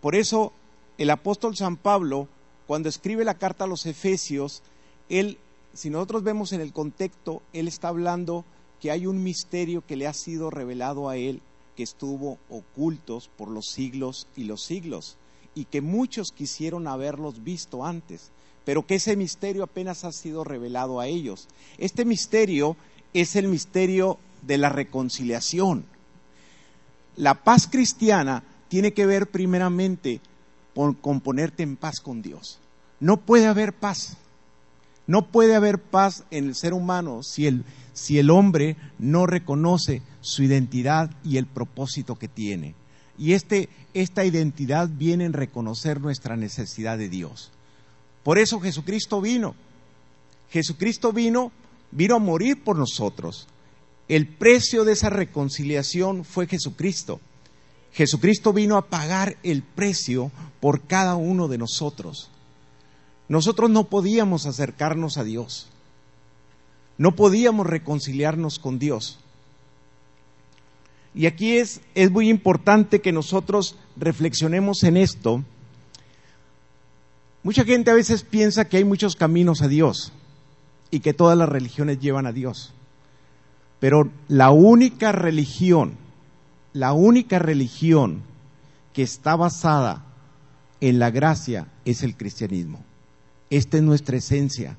Por 0.00 0.14
eso, 0.14 0.52
el 0.98 1.10
apóstol 1.10 1.56
San 1.56 1.76
Pablo, 1.76 2.28
cuando 2.66 2.88
escribe 2.88 3.24
la 3.24 3.38
carta 3.38 3.64
a 3.64 3.68
los 3.68 3.86
Efesios, 3.86 4.62
él, 5.08 5.38
si 5.72 5.90
nosotros 5.90 6.22
vemos 6.22 6.52
en 6.52 6.60
el 6.60 6.72
contexto, 6.72 7.42
él 7.52 7.68
está 7.68 7.88
hablando 7.88 8.44
que 8.84 8.90
hay 8.90 9.06
un 9.06 9.22
misterio 9.22 9.82
que 9.86 9.96
le 9.96 10.06
ha 10.06 10.12
sido 10.12 10.50
revelado 10.50 11.08
a 11.08 11.16
él, 11.16 11.40
que 11.74 11.82
estuvo 11.82 12.36
ocultos 12.50 13.30
por 13.34 13.48
los 13.48 13.70
siglos 13.70 14.26
y 14.36 14.44
los 14.44 14.62
siglos, 14.62 15.16
y 15.54 15.64
que 15.64 15.80
muchos 15.80 16.32
quisieron 16.32 16.86
haberlos 16.86 17.42
visto 17.42 17.86
antes, 17.86 18.30
pero 18.66 18.86
que 18.86 18.96
ese 18.96 19.16
misterio 19.16 19.64
apenas 19.64 20.04
ha 20.04 20.12
sido 20.12 20.44
revelado 20.44 21.00
a 21.00 21.06
ellos. 21.06 21.48
Este 21.78 22.04
misterio 22.04 22.76
es 23.14 23.36
el 23.36 23.48
misterio 23.48 24.18
de 24.42 24.58
la 24.58 24.68
reconciliación. 24.68 25.86
La 27.16 27.42
paz 27.42 27.66
cristiana 27.66 28.44
tiene 28.68 28.92
que 28.92 29.06
ver 29.06 29.30
primeramente 29.30 30.20
con, 30.74 31.20
ponerte 31.22 31.62
en 31.62 31.76
paz 31.76 32.00
con 32.00 32.20
Dios. 32.20 32.58
No 33.00 33.16
puede 33.16 33.46
haber 33.46 33.72
paz. 33.72 34.18
No 35.06 35.28
puede 35.28 35.54
haber 35.54 35.78
paz 35.78 36.24
en 36.30 36.44
el 36.48 36.54
ser 36.54 36.74
humano 36.74 37.22
si 37.22 37.46
el, 37.46 37.64
si 37.94 38.18
el 38.18 38.28
hombre 38.28 38.76
no 38.98 39.26
reconoce 39.26 40.02
su 40.20 40.42
identidad 40.42 41.10
y 41.24 41.38
el 41.38 41.46
propósito 41.46 42.16
que 42.16 42.28
tiene. 42.28 42.74
Y 43.16 43.32
este, 43.32 43.70
esta 43.94 44.24
identidad 44.24 44.90
viene 44.92 45.24
en 45.24 45.32
reconocer 45.32 46.00
nuestra 46.00 46.36
necesidad 46.36 46.98
de 46.98 47.08
Dios. 47.08 47.52
Por 48.22 48.38
eso 48.38 48.60
Jesucristo 48.60 49.20
vino. 49.20 49.54
Jesucristo 50.50 51.12
vino, 51.12 51.52
vino 51.92 52.16
a 52.16 52.18
morir 52.18 52.62
por 52.62 52.76
nosotros. 52.76 53.46
El 54.08 54.26
precio 54.26 54.84
de 54.84 54.92
esa 54.92 55.10
reconciliación 55.10 56.24
fue 56.24 56.46
Jesucristo. 56.46 57.20
Jesucristo 57.92 58.52
vino 58.52 58.76
a 58.76 58.88
pagar 58.88 59.36
el 59.44 59.62
precio 59.62 60.32
por 60.60 60.82
cada 60.82 61.14
uno 61.14 61.46
de 61.46 61.58
nosotros. 61.58 62.30
Nosotros 63.28 63.70
no 63.70 63.84
podíamos 63.84 64.46
acercarnos 64.46 65.16
a 65.16 65.24
Dios. 65.24 65.68
No 66.98 67.14
podíamos 67.16 67.66
reconciliarnos 67.66 68.58
con 68.58 68.78
Dios. 68.78 69.18
Y 71.14 71.26
aquí 71.26 71.58
es, 71.58 71.80
es 71.94 72.10
muy 72.10 72.28
importante 72.28 73.00
que 73.00 73.12
nosotros 73.12 73.76
reflexionemos 73.96 74.82
en 74.82 74.96
esto. 74.96 75.44
Mucha 77.42 77.64
gente 77.64 77.90
a 77.90 77.94
veces 77.94 78.22
piensa 78.22 78.68
que 78.68 78.78
hay 78.78 78.84
muchos 78.84 79.16
caminos 79.16 79.62
a 79.62 79.68
Dios 79.68 80.12
y 80.90 81.00
que 81.00 81.14
todas 81.14 81.36
las 81.36 81.48
religiones 81.48 82.00
llevan 82.00 82.26
a 82.26 82.32
Dios. 82.32 82.72
Pero 83.80 84.10
la 84.28 84.50
única 84.50 85.12
religión, 85.12 85.96
la 86.72 86.92
única 86.92 87.38
religión 87.38 88.22
que 88.92 89.02
está 89.02 89.36
basada 89.36 90.04
en 90.80 90.98
la 90.98 91.10
gracia 91.10 91.68
es 91.84 92.02
el 92.02 92.16
cristianismo. 92.16 92.82
Esta 93.50 93.76
es 93.76 93.82
nuestra 93.82 94.16
esencia, 94.16 94.76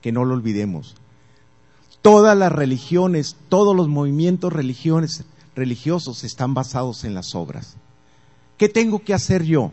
que 0.00 0.12
no 0.12 0.24
lo 0.24 0.34
olvidemos. 0.34 0.96
Todas 2.08 2.38
las 2.38 2.50
religiones, 2.50 3.36
todos 3.50 3.76
los 3.76 3.86
movimientos 3.86 4.50
religiosos 4.50 6.24
están 6.24 6.54
basados 6.54 7.04
en 7.04 7.12
las 7.12 7.34
obras. 7.34 7.76
¿Qué 8.56 8.70
tengo 8.70 9.00
que 9.00 9.12
hacer 9.12 9.42
yo? 9.42 9.72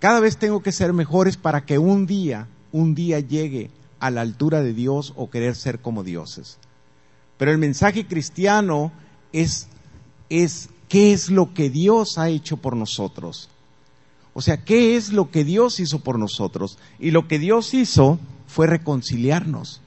Cada 0.00 0.18
vez 0.18 0.38
tengo 0.38 0.60
que 0.60 0.72
ser 0.72 0.92
mejores 0.92 1.36
para 1.36 1.64
que 1.64 1.78
un 1.78 2.04
día, 2.04 2.48
un 2.72 2.96
día 2.96 3.20
llegue 3.20 3.70
a 4.00 4.10
la 4.10 4.22
altura 4.22 4.60
de 4.60 4.74
Dios 4.74 5.12
o 5.14 5.30
querer 5.30 5.54
ser 5.54 5.78
como 5.78 6.02
dioses. 6.02 6.58
Pero 7.38 7.52
el 7.52 7.58
mensaje 7.58 8.08
cristiano 8.08 8.90
es, 9.32 9.68
es 10.30 10.68
qué 10.88 11.12
es 11.12 11.30
lo 11.30 11.54
que 11.54 11.70
Dios 11.70 12.18
ha 12.18 12.28
hecho 12.28 12.56
por 12.56 12.74
nosotros. 12.74 13.50
O 14.34 14.42
sea, 14.42 14.64
¿qué 14.64 14.96
es 14.96 15.12
lo 15.12 15.30
que 15.30 15.44
Dios 15.44 15.78
hizo 15.78 16.00
por 16.00 16.18
nosotros? 16.18 16.76
Y 16.98 17.12
lo 17.12 17.28
que 17.28 17.38
Dios 17.38 17.72
hizo 17.72 18.18
fue 18.48 18.66
reconciliarnos. 18.66 19.81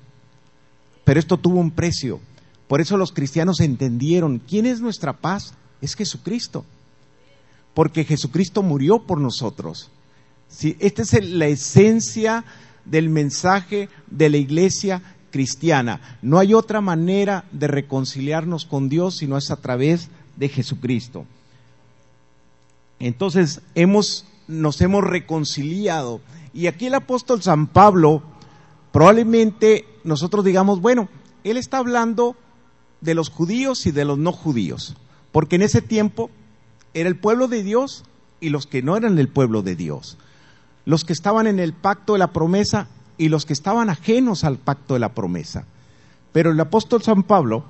Pero 1.05 1.19
esto 1.19 1.37
tuvo 1.37 1.59
un 1.59 1.71
precio. 1.71 2.19
Por 2.67 2.81
eso 2.81 2.97
los 2.97 3.13
cristianos 3.13 3.61
entendieron, 3.61 4.39
¿quién 4.39 4.65
es 4.65 4.81
nuestra 4.81 5.13
paz? 5.13 5.53
Es 5.81 5.95
Jesucristo. 5.95 6.65
Porque 7.73 8.03
Jesucristo 8.03 8.63
murió 8.63 8.99
por 8.99 9.21
nosotros. 9.21 9.91
esta 10.79 11.01
es 11.03 11.29
la 11.29 11.47
esencia 11.47 12.43
del 12.83 13.09
mensaje 13.09 13.87
de 14.07 14.29
la 14.29 14.37
iglesia 14.37 15.01
cristiana. 15.31 16.17
No 16.21 16.39
hay 16.39 16.53
otra 16.53 16.81
manera 16.81 17.45
de 17.51 17.67
reconciliarnos 17.67 18.65
con 18.65 18.89
Dios 18.89 19.17
sino 19.17 19.37
es 19.37 19.51
a 19.51 19.57
través 19.57 20.09
de 20.37 20.49
Jesucristo. 20.49 21.25
Entonces 22.99 23.61
hemos, 23.75 24.25
nos 24.47 24.81
hemos 24.81 25.03
reconciliado. 25.03 26.21
Y 26.53 26.67
aquí 26.67 26.87
el 26.87 26.93
apóstol 26.93 27.41
San 27.41 27.67
Pablo 27.67 28.23
probablemente 28.91 29.85
nosotros 30.05 30.45
digamos, 30.45 30.79
bueno, 30.79 31.09
él 31.43 31.57
está 31.57 31.79
hablando 31.79 32.35
de 33.01 33.13
los 33.13 33.29
judíos 33.29 33.85
y 33.85 33.91
de 33.91 34.05
los 34.05 34.17
no 34.17 34.31
judíos, 34.31 34.95
porque 35.31 35.57
en 35.57 35.63
ese 35.63 35.81
tiempo 35.81 36.29
era 36.93 37.09
el 37.09 37.17
pueblo 37.17 37.47
de 37.47 37.63
Dios 37.63 38.05
y 38.39 38.49
los 38.49 38.67
que 38.67 38.81
no 38.81 38.95
eran 38.95 39.19
el 39.19 39.27
pueblo 39.27 39.61
de 39.61 39.75
Dios, 39.75 40.17
los 40.85 41.03
que 41.03 41.13
estaban 41.13 41.47
en 41.47 41.59
el 41.59 41.73
pacto 41.73 42.13
de 42.13 42.19
la 42.19 42.31
promesa 42.31 42.87
y 43.17 43.29
los 43.29 43.45
que 43.45 43.53
estaban 43.53 43.89
ajenos 43.89 44.43
al 44.43 44.57
pacto 44.57 44.93
de 44.93 44.99
la 44.99 45.13
promesa. 45.13 45.65
Pero 46.31 46.51
el 46.51 46.59
apóstol 46.59 47.01
San 47.01 47.23
Pablo, 47.23 47.63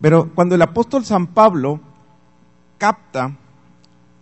pero 0.00 0.30
cuando 0.34 0.54
el 0.54 0.62
apóstol 0.62 1.04
San 1.04 1.28
Pablo 1.28 1.80
capta 2.78 3.36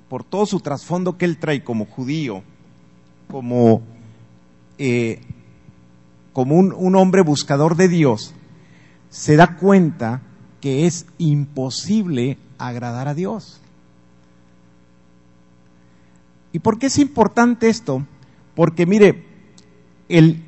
por 0.09 0.25
todo 0.25 0.47
su 0.47 0.61
trasfondo 0.61 1.17
que 1.17 1.25
él 1.25 1.39
trae 1.39 1.65
como 1.65 1.87
judío, 1.87 2.43
como 3.31 3.83
eh, 4.85 5.21
como 6.33 6.57
un, 6.57 6.75
un 6.77 6.97
hombre 6.97 7.23
buscador 7.23 7.77
de 7.77 7.87
Dios, 7.87 8.35
se 9.11 9.37
da 9.37 9.57
cuenta 9.57 10.23
que 10.61 10.87
es 10.87 11.07
imposible 11.19 12.37
agradar 12.59 13.07
a 13.07 13.15
Dios. 13.15 13.61
¿Y 16.53 16.59
por 16.59 16.81
qué 16.81 16.87
es 16.87 16.99
importante 16.99 17.69
esto? 17.69 18.05
Porque 18.57 18.85
mire, 18.85 19.25
el, 20.09 20.43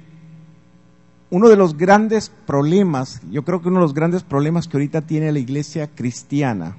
uno 1.31 1.49
de 1.49 1.55
los 1.55 1.77
grandes 1.77 2.33
problemas, 2.45 3.21
yo 3.31 3.45
creo 3.45 3.63
que 3.63 3.69
uno 3.69 3.79
de 3.79 3.85
los 3.85 3.95
grandes 3.95 4.25
problemas 4.25 4.67
que 4.67 4.79
ahorita 4.79 5.03
tiene 5.03 5.31
la 5.31 5.39
iglesia 5.39 5.87
cristiana 5.95 6.77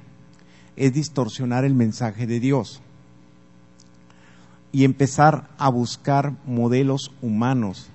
es 0.75 0.91
distorsionar 0.91 1.63
el 1.63 1.73
mensaje 1.73 2.27
de 2.27 2.41
Dios 2.41 2.81
y 4.75 4.83
empezar 4.83 5.47
a 5.57 5.69
buscar 5.69 6.33
modelos 6.45 7.13
humanos, 7.21 7.87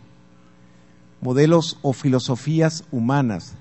modelos 1.21 1.79
o 1.83 1.93
filosofías 1.93 2.85
humanas. 2.91 3.53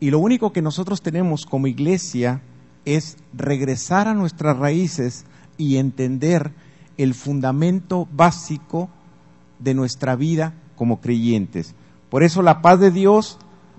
Y 0.00 0.10
lo 0.10 0.20
único 0.20 0.50
que 0.50 0.62
nosotros 0.62 1.02
tenemos 1.02 1.44
como 1.44 1.66
iglesia 1.66 2.40
es 2.86 3.18
regresar 3.34 4.08
a 4.08 4.14
nuestras 4.14 4.56
raíces 4.56 5.26
y 5.58 5.76
entender 5.76 6.50
el 6.96 7.12
fundamento 7.12 8.08
básico 8.10 8.88
de 9.58 9.74
nuestra 9.74 10.16
vida 10.16 10.54
como 10.76 11.02
creyentes. 11.02 11.74
Por 12.08 12.22
eso 12.22 12.40
la 12.40 12.62
paz 12.62 12.80
de 12.80 12.90
Dios 12.90 13.36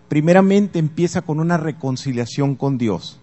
primeramente 0.08 0.78
empieza 0.78 1.24
con 1.24 1.40
una 1.40 1.58
reconciliación 1.58 2.54
con 2.56 2.78
Dios. 2.78 3.20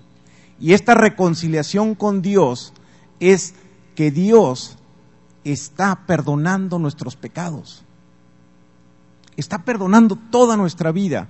Y 0.58 0.72
esta 0.72 0.94
reconciliación 0.94 1.94
con 1.94 2.22
Dios 2.22 2.72
es 3.20 3.54
que 3.94 4.10
Dios 4.10 4.77
está 5.44 6.06
perdonando 6.06 6.78
nuestros 6.78 7.16
pecados. 7.16 7.82
Está 9.36 9.58
perdonando 9.58 10.16
toda 10.30 10.56
nuestra 10.56 10.92
vida, 10.92 11.28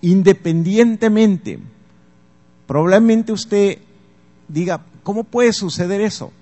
independientemente. 0.00 1.58
Probablemente 2.66 3.32
usted 3.32 3.78
diga, 4.48 4.84
¿cómo 5.02 5.24
puede 5.24 5.52
suceder 5.52 6.00
eso? 6.00 6.32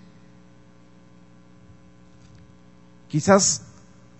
Quizás 3.09 3.63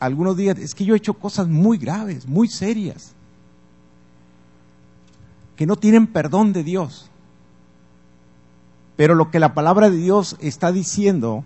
algunos 0.01 0.37
días, 0.37 0.59
es 0.59 0.75
que 0.75 0.85
yo 0.85 0.95
he 0.95 0.99
hecho 0.99 1.15
cosas 1.15 1.49
muy 1.49 1.79
graves, 1.79 2.27
muy 2.27 2.49
serias, 2.49 3.13
que 5.57 5.67
no 5.67 5.77
tienen 5.77 6.07
perdón 6.07 6.53
de 6.53 6.63
Dios. 6.63 7.11
Pero 8.97 9.15
lo 9.15 9.31
que 9.31 9.41
la 9.41 9.55
palabra 9.55 9.91
de 9.91 9.97
Dios 9.97 10.37
está 10.41 10.73
diciendo 10.73 11.45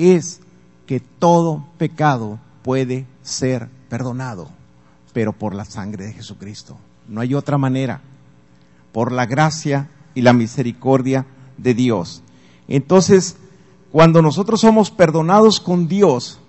es 0.00 0.40
que 0.86 1.00
todo 1.00 1.64
pecado 1.78 2.38
puede 2.62 3.06
ser 3.22 3.68
perdonado, 3.88 4.48
pero 5.12 5.32
por 5.32 5.54
la 5.54 5.64
sangre 5.64 6.06
de 6.06 6.12
Jesucristo. 6.12 6.76
No 7.08 7.20
hay 7.20 7.34
otra 7.34 7.58
manera, 7.58 8.00
por 8.92 9.12
la 9.12 9.26
gracia 9.26 9.90
y 10.14 10.22
la 10.22 10.32
misericordia 10.32 11.26
de 11.56 11.74
Dios. 11.74 12.22
Entonces, 12.68 13.36
cuando 13.90 14.22
nosotros 14.22 14.60
somos 14.60 14.90
perdonados 14.90 15.60
con 15.60 15.88
Dios, 15.88 16.40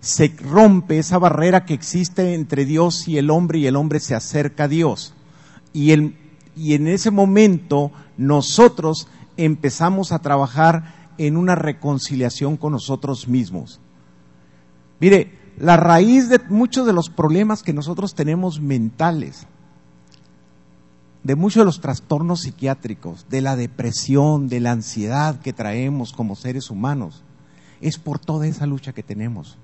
se 0.00 0.34
rompe 0.40 0.98
esa 0.98 1.18
barrera 1.18 1.64
que 1.64 1.74
existe 1.74 2.34
entre 2.34 2.64
Dios 2.64 3.08
y 3.08 3.18
el 3.18 3.30
hombre 3.30 3.58
y 3.58 3.66
el 3.66 3.76
hombre 3.76 4.00
se 4.00 4.14
acerca 4.14 4.64
a 4.64 4.68
Dios. 4.68 5.14
Y, 5.72 5.92
y 6.56 6.74
en 6.74 6.88
ese 6.88 7.10
momento 7.10 7.90
nosotros 8.16 9.08
empezamos 9.36 10.12
a 10.12 10.20
trabajar 10.20 10.97
en 11.18 11.36
una 11.36 11.54
reconciliación 11.54 12.56
con 12.56 12.72
nosotros 12.72 13.28
mismos. 13.28 13.80
Mire, 15.00 15.38
la 15.58 15.76
raíz 15.76 16.28
de 16.28 16.38
muchos 16.48 16.86
de 16.86 16.92
los 16.92 17.10
problemas 17.10 17.62
que 17.62 17.72
nosotros 17.72 18.14
tenemos 18.14 18.60
mentales, 18.60 19.46
de 21.24 21.34
muchos 21.34 21.60
de 21.60 21.64
los 21.64 21.80
trastornos 21.80 22.42
psiquiátricos, 22.42 23.26
de 23.28 23.40
la 23.40 23.56
depresión, 23.56 24.48
de 24.48 24.60
la 24.60 24.72
ansiedad 24.72 25.40
que 25.40 25.52
traemos 25.52 26.12
como 26.12 26.36
seres 26.36 26.70
humanos, 26.70 27.24
es 27.80 27.98
por 27.98 28.18
toda 28.18 28.46
esa 28.46 28.66
lucha 28.66 28.92
que 28.92 29.02
tenemos. 29.02 29.58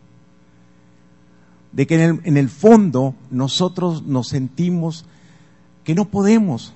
De 1.72 1.86
que 1.86 2.02
en 2.02 2.36
el, 2.36 2.48
fondo 2.48 3.14
nosotros 3.30 4.04
nos 4.04 4.28
sentimos 4.28 5.06
que 5.82 5.94
no 5.94 6.04
podemos, 6.04 6.72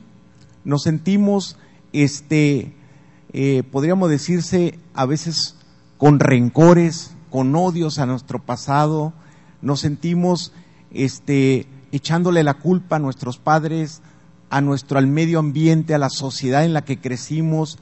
nos 0.65 0.83
sentimos 0.83 1.57
este, 1.93 2.75
eh, 3.33 3.63
podríamos 3.71 4.09
decirse, 4.11 4.79
a 4.95 5.07
veces 5.07 5.57
con 5.99 6.19
rencores, 6.19 7.15
con 7.31 7.55
odios 7.55 7.99
a 7.99 8.07
nuestro 8.07 8.43
pasado, 8.43 9.13
nos 9.61 9.81
sentimos 9.81 10.53
este, 10.91 11.67
echándole 11.93 12.43
la 12.43 12.55
culpa 12.55 12.97
a 12.97 13.01
nuestros 13.01 13.39
padres, 13.39 14.01
a 14.51 14.61
nuestro 14.61 14.99
al 14.99 15.07
medio 15.07 15.39
ambiente, 15.39 15.95
a 15.95 15.99
la 15.99 16.11
sociedad 16.11 16.65
en 16.65 16.73
la 16.73 16.85
que 16.85 17.01
crecimos. 17.01 17.79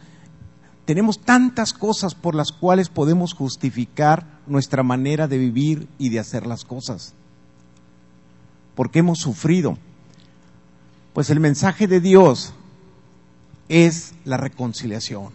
Tenemos 0.84 1.20
tantas 1.20 1.72
cosas 1.72 2.14
por 2.14 2.34
las 2.34 2.52
cuales 2.52 2.88
podemos 2.88 3.34
justificar 3.34 4.40
nuestra 4.46 4.82
manera 4.82 5.28
de 5.28 5.38
vivir 5.38 5.88
y 5.98 6.08
de 6.10 6.18
hacer 6.18 6.46
las 6.46 6.64
cosas. 6.64 7.14
Porque 8.74 9.00
hemos 9.00 9.18
sufrido. 9.18 9.78
Pues 11.12 11.30
el 11.30 11.40
mensaje 11.40 11.86
de 11.86 12.00
Dios 12.00 12.52
es 13.68 14.14
la 14.24 14.36
reconciliación. 14.36 15.30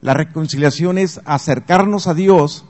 La 0.00 0.14
reconciliación 0.14 0.98
es 0.98 1.20
acercarnos 1.24 2.06
a 2.06 2.14
Dios 2.14 2.64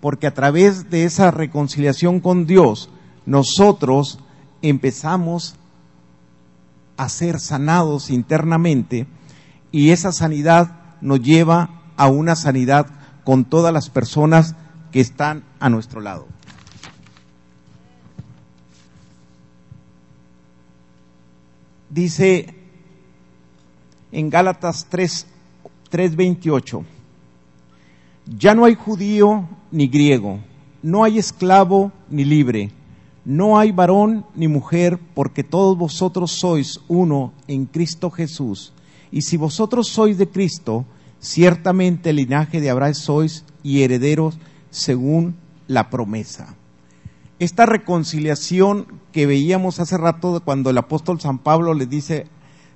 porque 0.00 0.26
a 0.26 0.34
través 0.34 0.90
de 0.90 1.04
esa 1.04 1.30
reconciliación 1.30 2.20
con 2.20 2.46
Dios 2.46 2.90
nosotros 3.26 4.18
empezamos 4.60 5.54
a 6.96 7.08
ser 7.08 7.40
sanados 7.40 8.10
internamente 8.10 9.06
y 9.72 9.90
esa 9.90 10.12
sanidad 10.12 10.96
nos 11.00 11.20
lleva 11.20 11.82
a 11.96 12.08
una 12.08 12.36
sanidad 12.36 12.86
con 13.24 13.44
todas 13.44 13.72
las 13.72 13.88
personas 13.88 14.54
que 14.92 15.00
están 15.00 15.44
a 15.60 15.70
nuestro 15.70 16.00
lado. 16.00 16.26
Dice 21.90 22.63
en 24.14 24.30
Gálatas 24.30 24.86
3, 24.88 25.26
3:28. 25.90 26.84
Ya 28.38 28.54
no 28.54 28.64
hay 28.64 28.74
judío 28.74 29.46
ni 29.70 29.88
griego, 29.88 30.38
no 30.82 31.04
hay 31.04 31.18
esclavo 31.18 31.92
ni 32.08 32.24
libre, 32.24 32.70
no 33.24 33.58
hay 33.58 33.72
varón 33.72 34.24
ni 34.34 34.48
mujer, 34.48 34.98
porque 35.14 35.42
todos 35.42 35.76
vosotros 35.76 36.30
sois 36.30 36.80
uno 36.88 37.32
en 37.48 37.66
Cristo 37.66 38.10
Jesús. 38.10 38.72
Y 39.10 39.22
si 39.22 39.36
vosotros 39.36 39.88
sois 39.88 40.16
de 40.16 40.28
Cristo, 40.28 40.86
ciertamente 41.18 42.10
el 42.10 42.16
linaje 42.16 42.60
de 42.60 42.70
Abraham 42.70 42.94
sois 42.94 43.44
y 43.62 43.82
herederos 43.82 44.38
según 44.70 45.36
la 45.66 45.90
promesa. 45.90 46.54
Esta 47.40 47.66
reconciliación 47.66 48.86
que 49.12 49.26
veíamos 49.26 49.80
hace 49.80 49.98
rato 49.98 50.40
cuando 50.44 50.70
el 50.70 50.78
apóstol 50.78 51.20
San 51.20 51.38
Pablo 51.38 51.74
le 51.74 51.86
dice, 51.86 52.26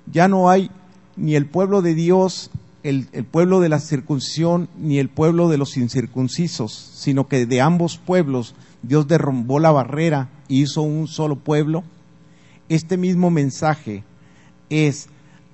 ya 0.05 0.27
no 0.27 0.49
hay 0.49 0.69
ni 1.19 1.35
el 1.35 1.45
pueblo 1.45 1.81
de 1.81 1.93
Dios, 1.93 2.49
el, 2.83 3.05
pueblo 3.29 3.59
de 3.59 3.69
la 3.69 3.79
circuncisión, 3.79 4.69
ni 4.77 4.99
el 4.99 5.09
pueblo 5.09 5.49
de 5.49 5.57
los 5.57 5.77
incircuncisos, 5.77 6.73
sino 6.73 7.27
que 7.27 7.45
de 7.45 7.61
ambos 7.61 7.97
pueblos 7.97 8.55
Dios 8.81 9.07
derrumbó 9.07 9.59
la 9.59 9.71
barrera 9.71 10.29
y 10.47 10.63
hizo 10.63 10.81
un 10.81 11.07
solo 11.07 11.35
pueblo. 11.35 11.83
Este 12.69 12.97
mismo 12.97 13.29
mensaje 13.29 14.03
es 14.69 15.09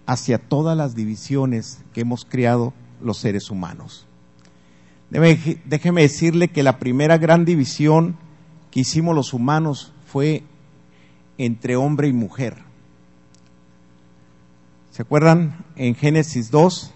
hacia 0.06 0.38
todas 0.38 0.78
las 0.78 0.95
divisiones 0.95 1.80
que 1.93 2.01
hemos 2.01 2.25
creado 2.25 2.73
los 3.01 3.17
seres 3.17 3.49
humanos. 3.49 4.06
Déjeme 5.10 6.01
decirle 6.01 6.49
que 6.49 6.63
la 6.63 6.78
primera 6.78 7.17
gran 7.17 7.45
división 7.45 8.17
que 8.69 8.82
hicimos 8.82 9.15
los 9.15 9.34
humanos 9.34 9.93
fue 10.06 10.43
entre 11.38 11.75
hombre 11.75 12.08
y 12.08 12.13
mujer. 12.13 12.64
¿Se 14.95 15.01
acuerdan 15.01 15.65
en 15.75 15.93
Génesis 15.93 16.51
2 16.51 16.93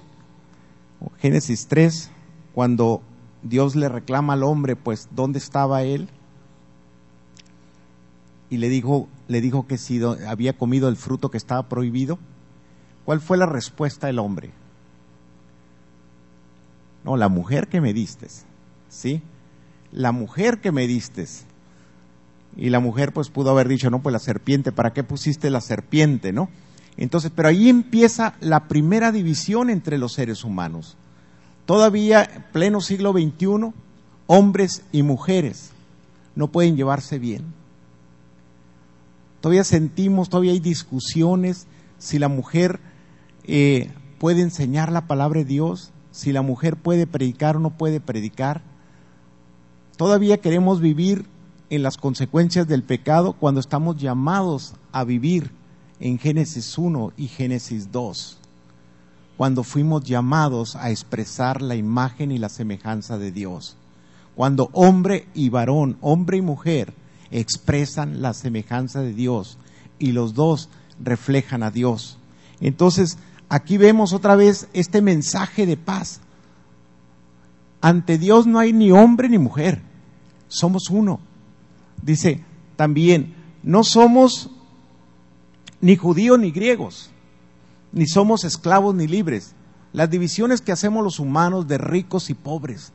o 1.01 1.11
Génesis 1.19 1.67
3 1.67 2.09
cuando 2.53 3.01
Dios 3.43 3.75
le 3.75 3.89
reclama 3.89 4.31
al 4.31 4.43
hombre, 4.43 4.77
pues, 4.77 5.09
¿dónde 5.11 5.37
estaba 5.37 5.83
él? 5.83 6.07
Y 8.49 8.55
le 8.55 8.69
dijo, 8.69 9.09
le 9.27 9.41
dijo 9.41 9.67
que 9.67 9.77
si 9.77 10.01
había 10.25 10.57
comido 10.57 10.87
el 10.87 10.95
fruto 10.95 11.29
que 11.29 11.35
estaba 11.35 11.67
prohibido. 11.67 12.19
¿Cuál 13.03 13.19
fue 13.19 13.35
la 13.35 13.47
respuesta 13.47 14.07
del 14.07 14.19
hombre? 14.19 14.51
No, 17.03 17.17
la 17.17 17.27
mujer 17.27 17.67
que 17.67 17.81
me 17.81 17.91
diste, 17.91 18.27
¿sí? 18.87 19.21
La 19.91 20.13
mujer 20.13 20.61
que 20.61 20.71
me 20.71 20.87
diste. 20.87 21.25
Y 22.55 22.69
la 22.69 22.79
mujer 22.79 23.11
pues 23.11 23.29
pudo 23.29 23.49
haber 23.49 23.67
dicho, 23.67 23.89
no, 23.89 24.01
pues 24.01 24.13
la 24.13 24.19
serpiente, 24.19 24.71
¿para 24.71 24.93
qué 24.93 25.03
pusiste 25.03 25.49
la 25.49 25.59
serpiente, 25.59 26.31
no? 26.31 26.47
Entonces, 26.99 27.31
pero 27.33 27.47
ahí 27.47 27.69
empieza 27.69 28.35
la 28.41 28.67
primera 28.67 29.13
división 29.13 29.69
entre 29.69 29.97
los 29.97 30.11
seres 30.11 30.43
humanos. 30.43 30.97
Todavía, 31.65 32.49
pleno 32.51 32.81
siglo 32.81 33.13
XXI, 33.13 33.71
hombres 34.27 34.83
y 34.91 35.01
mujeres 35.01 35.71
no 36.35 36.49
pueden 36.49 36.75
llevarse 36.75 37.17
bien. 37.17 37.53
Todavía 39.39 39.63
sentimos, 39.63 40.27
todavía 40.27 40.51
hay 40.51 40.59
discusiones 40.59 41.67
si 41.99 42.19
la 42.19 42.27
mujer 42.27 42.81
eh, 43.45 43.91
puede 44.17 44.41
enseñar 44.41 44.91
la 44.91 45.07
palabra 45.07 45.39
de 45.39 45.45
Dios, 45.45 45.91
si 46.11 46.33
la 46.33 46.41
mujer 46.41 46.75
puede 46.75 47.07
predicar 47.07 47.55
o 47.55 47.59
no 47.61 47.69
puede 47.69 48.01
predicar. 48.01 48.61
Todavía 49.95 50.39
queremos 50.39 50.81
vivir 50.81 51.27
en 51.69 51.81
las 51.81 51.95
consecuencias 51.95 52.67
del 52.67 52.83
pecado 52.83 53.31
cuando 53.31 53.61
estamos 53.61 53.95
llamados 53.95 54.73
a 54.91 55.05
vivir 55.05 55.57
en 55.99 56.17
Génesis 56.17 56.77
1 56.77 57.13
y 57.17 57.27
Génesis 57.27 57.91
2. 57.91 58.37
cuando 59.37 59.63
fuimos 59.63 60.03
llamados 60.03 60.75
a 60.75 60.91
expresar 60.91 61.61
la 61.61 61.75
imagen 61.75 62.33
y 62.33 62.37
la 62.37 62.49
semejanza 62.49 63.17
de 63.17 63.31
Dios. 63.31 63.77
Cuando 64.35 64.69
hombre 64.73 65.27
y 65.33 65.47
varón, 65.47 65.97
hombre 66.01 66.37
y 66.37 66.41
mujer, 66.41 66.93
expresan 67.31 68.21
la 68.21 68.33
semejanza 68.33 69.01
de 69.01 69.13
Dios 69.13 69.57
y 69.97 70.11
los 70.11 70.33
dos 70.33 70.67
reflejan 71.01 71.63
a 71.63 71.71
Dios. 71.71 72.17
Entonces, 72.59 73.17
aquí 73.47 73.77
vemos 73.77 74.11
otra 74.11 74.35
vez 74.35 74.67
este 74.73 75.01
mensaje 75.01 75.65
de 75.65 75.77
paz. 75.77 76.19
Ante 77.79 78.17
Dios 78.17 78.45
no 78.45 78.59
hay 78.59 78.73
ni 78.73 78.91
hombre 78.91 79.29
ni 79.29 79.37
mujer, 79.37 79.81
somos 80.49 80.89
uno. 80.89 81.21
Dice 82.01 82.43
también, 82.75 83.35
no 83.63 83.85
somos 83.85 84.51
ni 85.81 85.95
judíos 85.95 86.39
ni 86.39 86.51
griegos, 86.51 87.11
ni 87.91 88.07
somos 88.07 88.43
esclavos 88.43 88.95
ni 88.95 89.07
libres. 89.07 89.55
Las 89.93 90.09
divisiones 90.09 90.61
que 90.61 90.71
hacemos 90.71 91.03
los 91.03 91.19
humanos 91.19 91.67
de 91.67 91.77
ricos 91.77 92.29
y 92.29 92.33
pobres, 92.33 92.93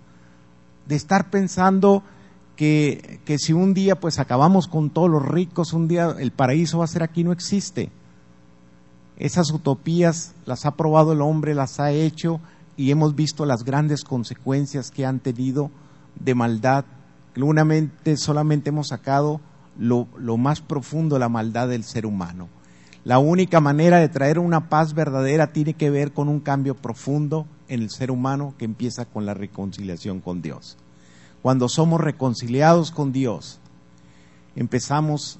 de 0.86 0.94
estar 0.94 1.30
pensando 1.30 2.02
que, 2.56 3.20
que, 3.24 3.38
si 3.38 3.52
un 3.52 3.74
día 3.74 3.98
pues 3.98 4.18
acabamos 4.18 4.68
con 4.68 4.90
todos 4.90 5.10
los 5.10 5.24
ricos, 5.24 5.72
un 5.72 5.88
día 5.88 6.14
el 6.18 6.30
paraíso 6.30 6.78
va 6.78 6.84
a 6.84 6.88
ser 6.88 7.02
aquí, 7.02 7.24
no 7.24 7.32
existe. 7.32 7.90
Esas 9.16 9.50
utopías 9.50 10.34
las 10.44 10.66
ha 10.66 10.76
probado 10.76 11.12
el 11.12 11.20
hombre, 11.20 11.54
las 11.54 11.80
ha 11.80 11.90
hecho 11.90 12.40
y 12.76 12.90
hemos 12.90 13.14
visto 13.14 13.46
las 13.46 13.64
grandes 13.64 14.04
consecuencias 14.04 14.90
que 14.90 15.06
han 15.06 15.20
tenido 15.20 15.70
de 16.18 16.34
maldad. 16.34 16.84
Lunamente 17.34 18.16
solamente 18.16 18.70
hemos 18.70 18.88
sacado 18.88 19.40
lo, 19.78 20.06
lo 20.16 20.36
más 20.36 20.60
profundo 20.60 21.18
la 21.18 21.28
maldad 21.28 21.68
del 21.68 21.84
ser 21.84 22.06
humano. 22.06 22.48
La 23.04 23.18
única 23.18 23.60
manera 23.60 23.98
de 23.98 24.08
traer 24.08 24.38
una 24.38 24.70
paz 24.70 24.94
verdadera 24.94 25.52
tiene 25.52 25.74
que 25.74 25.90
ver 25.90 26.12
con 26.12 26.30
un 26.30 26.40
cambio 26.40 26.74
profundo 26.74 27.46
en 27.68 27.82
el 27.82 27.90
ser 27.90 28.10
humano 28.10 28.54
que 28.56 28.64
empieza 28.64 29.04
con 29.04 29.26
la 29.26 29.34
reconciliación 29.34 30.20
con 30.20 30.40
Dios. 30.40 30.78
Cuando 31.42 31.68
somos 31.68 32.00
reconciliados 32.00 32.90
con 32.90 33.12
Dios, 33.12 33.60
empezamos 34.56 35.38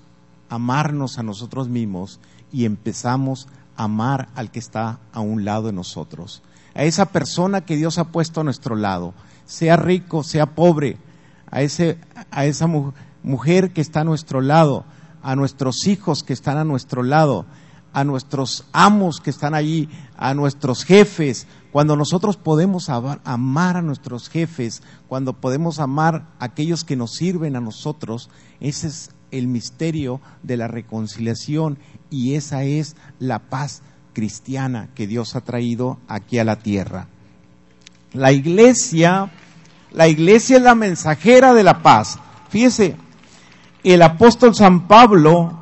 a 0.51 0.57
amarnos 0.57 1.19
a 1.19 1.23
nosotros 1.23 1.71
mismos 1.71 2.21
y 2.53 2.67
empezamos 2.67 3.49
a 3.79 3.85
amar 3.85 4.29
al 4.35 4.51
que 4.51 4.59
está 4.59 4.99
a 5.15 5.21
un 5.21 5.47
lado 5.47 5.69
de 5.69 5.73
nosotros. 5.73 6.43
A 6.75 6.85
esa 6.85 7.07
persona 7.07 7.65
que 7.65 7.77
Dios 7.77 7.97
ha 7.97 8.05
puesto 8.05 8.43
a 8.43 8.45
nuestro 8.45 8.77
lado, 8.77 9.15
sea 9.47 9.77
rico, 9.77 10.23
sea 10.23 10.45
pobre, 10.45 10.99
a, 11.51 11.63
ese, 11.63 11.97
a 12.31 12.45
esa 12.45 12.69
mujer 13.23 13.73
que 13.73 13.81
está 13.81 14.01
a 14.01 14.05
nuestro 14.05 14.43
lado, 14.43 14.85
a 15.25 15.35
nuestros 15.35 15.87
hijos 15.87 16.23
que 16.23 16.35
están 16.35 16.59
a 16.59 16.65
nuestro 16.65 17.03
lado, 17.03 17.47
a 17.95 18.05
nuestros 18.05 18.67
amos 18.73 19.21
que 19.21 19.31
están 19.31 19.55
allí, 19.55 19.89
a 20.19 20.35
nuestros 20.35 20.85
jefes, 20.85 21.47
cuando 21.73 21.97
nosotros 21.97 22.37
podemos 22.37 22.91
amar 22.91 23.77
a 23.77 23.83
nuestros 23.83 24.29
jefes, 24.29 24.83
cuando 25.09 25.33
podemos 25.33 25.81
amar 25.81 26.29
a 26.39 26.45
aquellos 26.45 26.85
que 26.85 26.95
nos 26.95 27.13
sirven 27.13 27.57
a 27.57 27.61
nosotros, 27.61 28.29
ese 28.61 28.89
es 28.89 29.11
el 29.31 29.49
misterio 29.49 30.21
de 30.43 30.59
la 30.59 30.69
reconciliación 30.69 31.79
y 32.11 32.35
esa 32.35 32.65
es 32.65 32.95
la 33.19 33.39
paz 33.49 33.83
cristiana 34.13 34.91
que 34.95 35.07
Dios 35.07 35.37
ha 35.37 35.41
traído 35.41 35.99
aquí 36.07 36.39
a 36.39 36.45
la 36.45 36.57
tierra. 36.57 37.09
La 38.13 38.31
iglesia, 38.31 39.33
la 39.91 40.07
iglesia 40.07 40.59
es 40.59 40.63
la 40.63 40.75
mensajera 40.75 41.55
de 41.55 41.65
la 41.65 41.83
paz. 41.83 42.19
Fíjese, 42.51 42.97
el 43.85 44.03
apóstol 44.03 44.55
San 44.55 44.89
Pablo, 44.89 45.53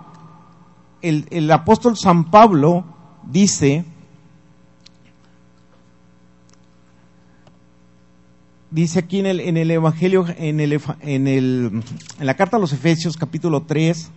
el, 1.03 1.51
apóstol 1.51 1.97
San 1.97 2.31
Pablo 2.31 2.85
dice, 3.25 3.85
dice 8.71 9.01
aquí 9.01 9.19
en 9.19 9.27
el, 9.27 9.41
en 9.41 9.57
el 9.57 9.71
Evangelio, 9.73 10.25
en, 10.39 10.61
el, 10.61 10.81
en, 11.01 11.27
el, 11.27 11.83
en 12.21 12.27
la 12.27 12.35
carta 12.35 12.57
a 12.57 12.61
los 12.61 12.73
Efesios 12.73 13.17
capítulo 13.17 13.63
3, 13.63 14.11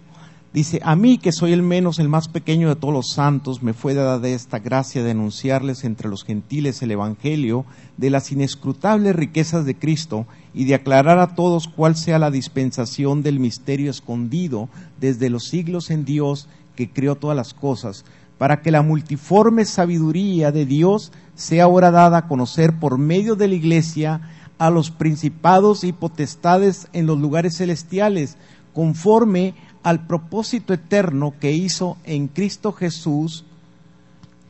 Dice, 0.56 0.80
a 0.86 0.96
mí 0.96 1.18
que 1.18 1.34
soy 1.34 1.52
el 1.52 1.62
menos, 1.64 2.00
el 2.00 2.08
más 2.08 2.30
pequeño 2.30 2.70
de 2.70 2.78
todos 2.78 2.94
los 2.94 3.10
santos, 3.10 3.62
me 3.62 3.74
fue 3.74 3.94
dada 3.94 4.26
esta 4.26 4.60
gracia 4.60 5.04
de 5.04 5.12
anunciarles 5.12 5.84
entre 5.84 6.08
los 6.08 6.24
gentiles 6.24 6.82
el 6.82 6.92
Evangelio 6.92 7.66
de 7.98 8.10
las 8.10 8.32
inescrutables 8.32 9.18
riquezas 9.18 9.66
de 9.66 9.76
Cristo 9.76 10.26
y 10.56 10.64
de 10.64 10.74
aclarar 10.74 11.20
a 11.20 11.36
todos 11.36 11.68
cuál 11.68 11.98
sea 11.98 12.18
la 12.18 12.32
dispensación 12.32 13.22
del 13.22 13.42
misterio 13.42 13.92
escondido 13.92 14.70
desde 15.02 15.30
los 15.30 15.50
siglos 15.50 15.92
en 15.92 16.06
Dios 16.06 16.48
que 16.78 16.90
creó 16.90 17.16
todas 17.16 17.36
las 17.36 17.54
cosas, 17.54 18.06
para 18.38 18.62
que 18.62 18.72
la 18.72 18.82
multiforme 18.82 19.66
sabiduría 19.66 20.54
de 20.54 20.66
Dios 20.66 21.12
sea 21.36 21.66
ahora 21.66 21.92
dada 21.92 22.20
a 22.20 22.28
conocer 22.30 22.80
por 22.80 22.98
medio 22.98 23.36
de 23.36 23.50
la 23.50 23.56
Iglesia 23.56 24.22
a 24.58 24.70
los 24.70 24.92
principados 24.92 25.84
y 25.84 25.92
potestades 25.92 26.88
en 26.94 27.06
los 27.06 27.20
lugares 27.20 27.58
celestiales, 27.58 28.38
conforme 28.74 29.56
al 29.84 30.08
propósito 30.08 30.74
eterno 30.74 31.34
que 31.38 31.52
hizo 31.52 31.98
en 32.06 32.30
Cristo 32.30 32.72
Jesús, 32.72 33.44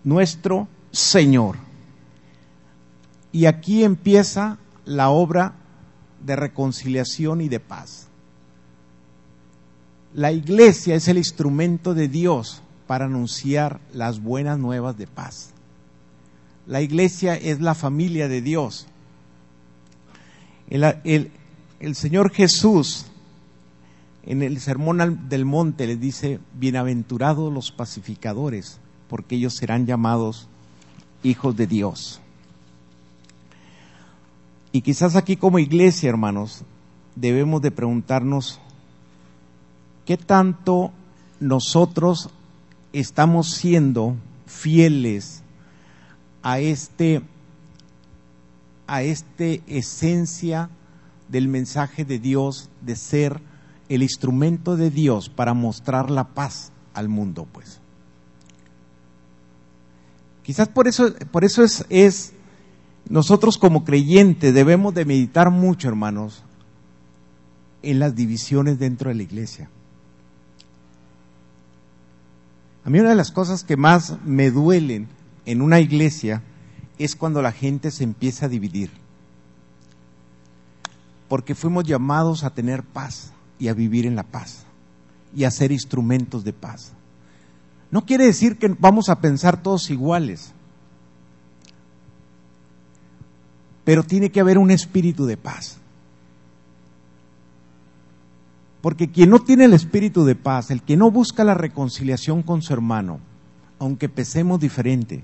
nuestro 0.03 0.67
Señor. 0.91 1.57
Y 3.31 3.47
aquí 3.47 3.83
empieza 3.83 4.59
la 4.85 5.09
obra 5.09 5.55
de 6.25 6.35
reconciliación 6.35 7.41
y 7.41 7.49
de 7.49 7.59
paz. 7.59 8.07
La 10.13 10.31
iglesia 10.31 10.95
es 10.95 11.07
el 11.07 11.17
instrumento 11.17 11.93
de 11.93 12.07
Dios 12.07 12.61
para 12.87 13.05
anunciar 13.05 13.79
las 13.93 14.21
buenas 14.21 14.57
nuevas 14.57 14.97
de 14.97 15.07
paz. 15.07 15.51
La 16.67 16.81
iglesia 16.81 17.35
es 17.35 17.59
la 17.61 17.75
familia 17.75 18.27
de 18.27 18.41
Dios. 18.41 18.87
El, 20.69 20.83
el, 21.03 21.31
el 21.79 21.95
Señor 21.95 22.31
Jesús 22.31 23.05
en 24.25 24.41
el 24.41 24.59
Sermón 24.59 25.27
del 25.29 25.45
Monte 25.45 25.85
le 25.85 25.97
dice, 25.97 26.39
bienaventurados 26.53 27.53
los 27.53 27.71
pacificadores, 27.71 28.79
porque 29.07 29.35
ellos 29.35 29.53
serán 29.55 29.85
llamados 29.85 30.47
hijos 31.21 31.55
de 31.55 31.67
Dios. 31.67 32.21
Y 34.75 34.81
quizás 34.81 35.15
aquí 35.15 35.37
como 35.37 35.57
iglesia, 35.57 36.09
hermanos, 36.09 36.65
debemos 37.15 37.61
de 37.61 37.71
preguntarnos, 37.71 38.59
¿qué 40.05 40.17
tanto 40.17 40.91
nosotros 41.39 42.29
estamos 42.91 43.51
siendo 43.51 44.17
fieles 44.45 45.43
a 46.43 46.59
este 46.59 47.21
a 48.85 49.01
este 49.01 49.63
esencia 49.65 50.69
del 51.29 51.47
mensaje 51.47 52.03
de 52.03 52.19
Dios 52.19 52.69
de 52.81 52.97
ser 52.97 53.39
el 53.87 54.03
instrumento 54.03 54.75
de 54.75 54.91
Dios 54.91 55.29
para 55.29 55.53
mostrar 55.53 56.11
la 56.11 56.25
paz 56.33 56.73
al 56.93 57.07
mundo, 57.07 57.47
pues. 57.49 57.79
Quizás 60.43 60.67
por 60.67 60.89
eso, 60.89 61.13
por 61.31 61.45
eso 61.45 61.63
es, 61.63 61.85
es, 61.87 62.33
nosotros 63.09 63.57
como 63.57 63.83
creyentes 63.83 64.53
debemos 64.53 64.93
de 64.93 65.05
meditar 65.05 65.51
mucho, 65.51 65.87
hermanos, 65.87 66.43
en 67.83 67.99
las 67.99 68.15
divisiones 68.15 68.79
dentro 68.79 69.09
de 69.09 69.15
la 69.15 69.23
iglesia. 69.23 69.69
A 72.83 72.89
mí 72.89 72.99
una 72.99 73.09
de 73.09 73.15
las 73.15 73.31
cosas 73.31 73.63
que 73.63 73.77
más 73.77 74.17
me 74.25 74.51
duelen 74.51 75.07
en 75.45 75.61
una 75.61 75.79
iglesia 75.79 76.41
es 76.97 77.15
cuando 77.15 77.41
la 77.41 77.51
gente 77.51 77.91
se 77.91 78.03
empieza 78.03 78.45
a 78.45 78.49
dividir. 78.49 78.91
Porque 81.27 81.55
fuimos 81.55 81.83
llamados 81.83 82.43
a 82.43 82.51
tener 82.51 82.83
paz 82.83 83.31
y 83.59 83.67
a 83.67 83.73
vivir 83.73 84.05
en 84.05 84.15
la 84.15 84.23
paz 84.23 84.65
y 85.35 85.43
a 85.43 85.51
ser 85.51 85.71
instrumentos 85.71 86.43
de 86.43 86.53
paz. 86.53 86.93
No 87.91 88.05
quiere 88.05 88.25
decir 88.25 88.57
que 88.57 88.75
vamos 88.79 89.09
a 89.09 89.19
pensar 89.19 89.61
todos 89.61 89.89
iguales, 89.89 90.53
pero 93.85 94.03
tiene 94.03 94.31
que 94.31 94.41
haber 94.41 94.57
un 94.57 94.71
espíritu 94.71 95.25
de 95.25 95.37
paz. 95.37 95.77
Porque 98.81 99.09
quien 99.09 99.29
no 99.29 99.39
tiene 99.39 99.65
el 99.65 99.73
espíritu 99.73 100.25
de 100.25 100.35
paz, 100.35 100.69
el 100.71 100.81
que 100.81 100.97
no 100.97 101.09
busca 101.09 101.43
la 101.43 101.53
reconciliación 101.53 102.43
con 102.43 102.61
su 102.61 102.73
hermano, 102.73 103.19
aunque 103.79 104.09
pesemos 104.09 104.59
diferente, 104.59 105.23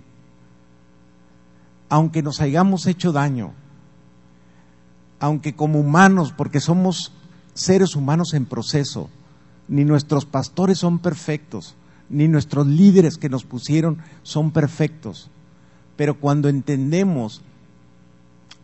aunque 1.90 2.24
nos 2.24 2.40
hayamos 2.40 2.88
hecho 2.88 3.12
daño, 3.12 3.52
aunque 5.20 5.56
como 5.56 5.80
humanos, 5.80 6.34
porque 6.36 6.60
somos 6.60 7.14
seres 7.54 7.96
humanos 7.96 8.34
en 8.34 8.46
proceso. 8.46 9.10
Ni 9.68 9.86
nuestros 9.86 10.26
pastores 10.26 10.80
son 10.80 11.00
perfectos, 11.00 11.76
ni 12.10 12.28
nuestros 12.28 12.68
líderes 12.68 13.18
que 13.18 13.30
nos 13.30 13.44
pusieron 13.44 14.00
son 14.24 14.52
perfectos. 14.52 15.30
Pero 15.96 16.20
cuando 16.20 16.50
entendemos 16.50 17.42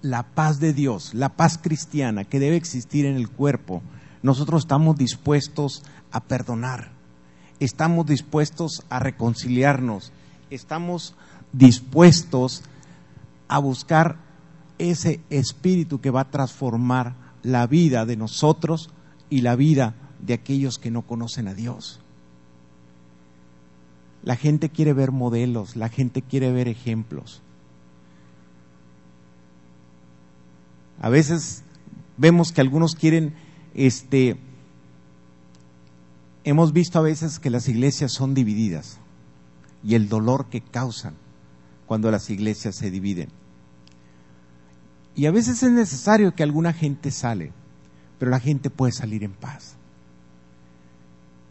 la 0.01 0.23
paz 0.23 0.59
de 0.59 0.73
Dios, 0.73 1.13
la 1.13 1.29
paz 1.29 1.57
cristiana 1.57 2.23
que 2.23 2.39
debe 2.39 2.55
existir 2.55 3.05
en 3.05 3.15
el 3.15 3.29
cuerpo, 3.29 3.81
nosotros 4.21 4.63
estamos 4.63 4.97
dispuestos 4.97 5.83
a 6.11 6.23
perdonar, 6.23 6.91
estamos 7.59 8.05
dispuestos 8.05 8.83
a 8.89 8.99
reconciliarnos, 8.99 10.11
estamos 10.49 11.15
dispuestos 11.53 12.63
a 13.47 13.59
buscar 13.59 14.17
ese 14.77 15.21
espíritu 15.29 15.99
que 16.01 16.11
va 16.11 16.21
a 16.21 16.31
transformar 16.31 17.15
la 17.43 17.65
vida 17.67 18.05
de 18.05 18.17
nosotros 18.17 18.89
y 19.29 19.41
la 19.41 19.55
vida 19.55 19.95
de 20.19 20.33
aquellos 20.33 20.77
que 20.77 20.91
no 20.91 21.03
conocen 21.03 21.47
a 21.47 21.53
Dios. 21.53 21.99
La 24.23 24.35
gente 24.35 24.69
quiere 24.69 24.93
ver 24.93 25.11
modelos, 25.11 25.75
la 25.75 25.89
gente 25.89 26.21
quiere 26.21 26.51
ver 26.51 26.67
ejemplos. 26.67 27.41
A 30.99 31.09
veces 31.09 31.63
vemos 32.17 32.51
que 32.51 32.61
algunos 32.61 32.95
quieren, 32.95 33.33
este, 33.73 34.37
hemos 36.43 36.73
visto 36.73 36.99
a 36.99 37.03
veces 37.03 37.39
que 37.39 37.49
las 37.49 37.67
iglesias 37.67 38.11
son 38.11 38.33
divididas 38.33 38.99
y 39.83 39.95
el 39.95 40.09
dolor 40.09 40.47
que 40.49 40.61
causan 40.61 41.13
cuando 41.85 42.11
las 42.11 42.29
iglesias 42.29 42.75
se 42.75 42.89
dividen. 42.89 43.29
Y 45.15 45.25
a 45.25 45.31
veces 45.31 45.63
es 45.63 45.71
necesario 45.71 46.35
que 46.35 46.43
alguna 46.43 46.73
gente 46.73 47.11
sale, 47.11 47.51
pero 48.19 48.29
la 48.31 48.39
gente 48.39 48.69
puede 48.69 48.91
salir 48.91 49.23
en 49.23 49.33
paz. 49.33 49.75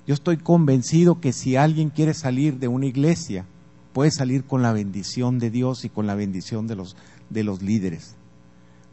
Yo 0.06 0.14
estoy 0.14 0.36
convencido 0.36 1.20
que 1.20 1.32
si 1.32 1.56
alguien 1.56 1.90
quiere 1.90 2.14
salir 2.14 2.58
de 2.58 2.68
una 2.68 2.86
iglesia, 2.86 3.44
puede 3.92 4.12
salir 4.12 4.44
con 4.44 4.62
la 4.62 4.72
bendición 4.72 5.38
de 5.38 5.50
Dios 5.50 5.84
y 5.84 5.88
con 5.88 6.06
la 6.06 6.14
bendición 6.14 6.68
de 6.68 6.76
los, 6.76 6.96
de 7.28 7.42
los 7.42 7.62
líderes, 7.62 8.14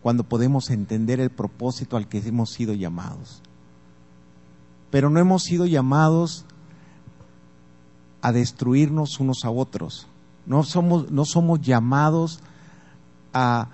cuando 0.03 0.23
podemos 0.23 0.69
entender 0.69 1.19
el 1.19 1.31
propósito 1.31 1.97
al 1.97 2.07
que 2.07 2.19
hemos 2.19 2.51
sido 2.51 2.73
llamados. 2.73 3.41
Pero 4.91 5.09
no 5.09 5.19
hemos 5.19 5.43
sido 5.43 5.65
llamados 5.65 6.45
a 8.21 8.31
destruirnos 8.31 9.19
unos 9.19 9.43
a 9.43 9.49
otros. 9.49 10.07
No 10.45 10.63
somos, 10.63 11.09
no 11.09 11.25
somos 11.25 11.61
llamados 11.61 12.41
a, 13.33 13.69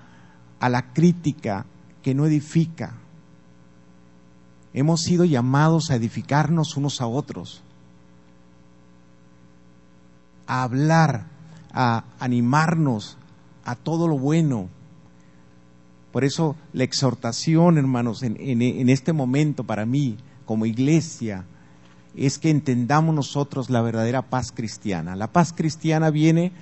a 0.58 0.68
la 0.70 0.94
crítica 0.94 1.66
que 2.02 2.14
no 2.14 2.24
edifica, 2.24 2.94
Hemos 4.72 5.00
sido 5.00 5.24
llamados 5.24 5.90
a 5.90 5.96
edificarnos 5.96 6.76
unos 6.76 7.00
a 7.00 7.06
otros, 7.06 7.62
a 10.46 10.62
hablar, 10.62 11.26
a 11.72 12.04
animarnos 12.20 13.16
a 13.64 13.74
todo 13.74 14.06
lo 14.06 14.16
bueno. 14.16 14.68
Por 16.12 16.24
eso 16.24 16.56
la 16.72 16.84
exhortación, 16.84 17.78
hermanos, 17.78 18.22
en, 18.22 18.88
este 18.88 19.12
momento 19.12 19.64
para 19.64 19.86
mí, 19.86 20.16
como 20.44 20.66
iglesia, 20.66 21.44
es 22.16 22.38
que 22.38 22.50
entendamos 22.50 23.14
nosotros 23.14 23.70
la 23.70 23.82
verdadera 23.82 24.22
paz 24.22 24.52
cristiana. 24.52 25.14
La 25.14 25.32
paz 25.32 25.52
cristiana 25.52 26.10
viene 26.10 26.52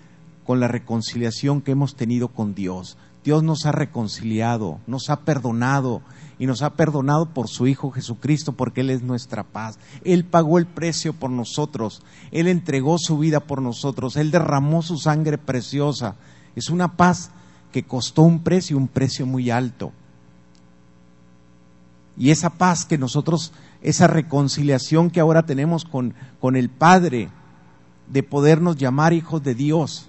con 0.44 0.60
la 0.60 0.68
reconciliación 0.68 1.62
que 1.62 1.72
hemos 1.72 1.96
tenido 1.96 2.28
con 2.28 2.54
Dios. 2.54 2.98
Dios 3.24 3.42
nos 3.42 3.66
ha 3.66 3.72
reconciliado, 3.72 4.80
nos 4.86 5.10
ha 5.10 5.20
perdonado, 5.20 6.02
y 6.38 6.46
nos 6.46 6.62
ha 6.62 6.74
perdonado 6.74 7.26
por 7.26 7.48
su 7.48 7.66
Hijo 7.66 7.90
Jesucristo 7.90 8.52
porque 8.52 8.82
Él 8.82 8.90
es 8.90 9.02
nuestra 9.02 9.42
paz. 9.42 9.78
Él 10.04 10.24
pagó 10.24 10.58
el 10.58 10.66
precio 10.66 11.12
por 11.12 11.30
nosotros, 11.30 12.02
Él 12.30 12.48
entregó 12.48 12.98
su 12.98 13.18
vida 13.18 13.40
por 13.40 13.60
nosotros, 13.60 14.16
Él 14.16 14.30
derramó 14.30 14.82
su 14.82 14.98
sangre 14.98 15.38
preciosa. 15.38 16.16
Es 16.54 16.70
una 16.70 16.96
paz 16.96 17.30
que 17.72 17.82
costó 17.82 18.22
un 18.22 18.42
precio, 18.42 18.76
un 18.76 18.88
precio 18.88 19.26
muy 19.26 19.50
alto. 19.50 19.92
Y 22.16 22.30
esa 22.30 22.50
paz 22.50 22.84
que 22.84 22.98
nosotros, 22.98 23.52
esa 23.82 24.06
reconciliación 24.06 25.10
que 25.10 25.20
ahora 25.20 25.44
tenemos 25.44 25.84
con, 25.84 26.14
con 26.40 26.56
el 26.56 26.68
Padre, 26.68 27.28
de 28.08 28.22
podernos 28.22 28.76
llamar 28.76 29.12
hijos 29.12 29.42
de 29.42 29.54
Dios, 29.54 30.08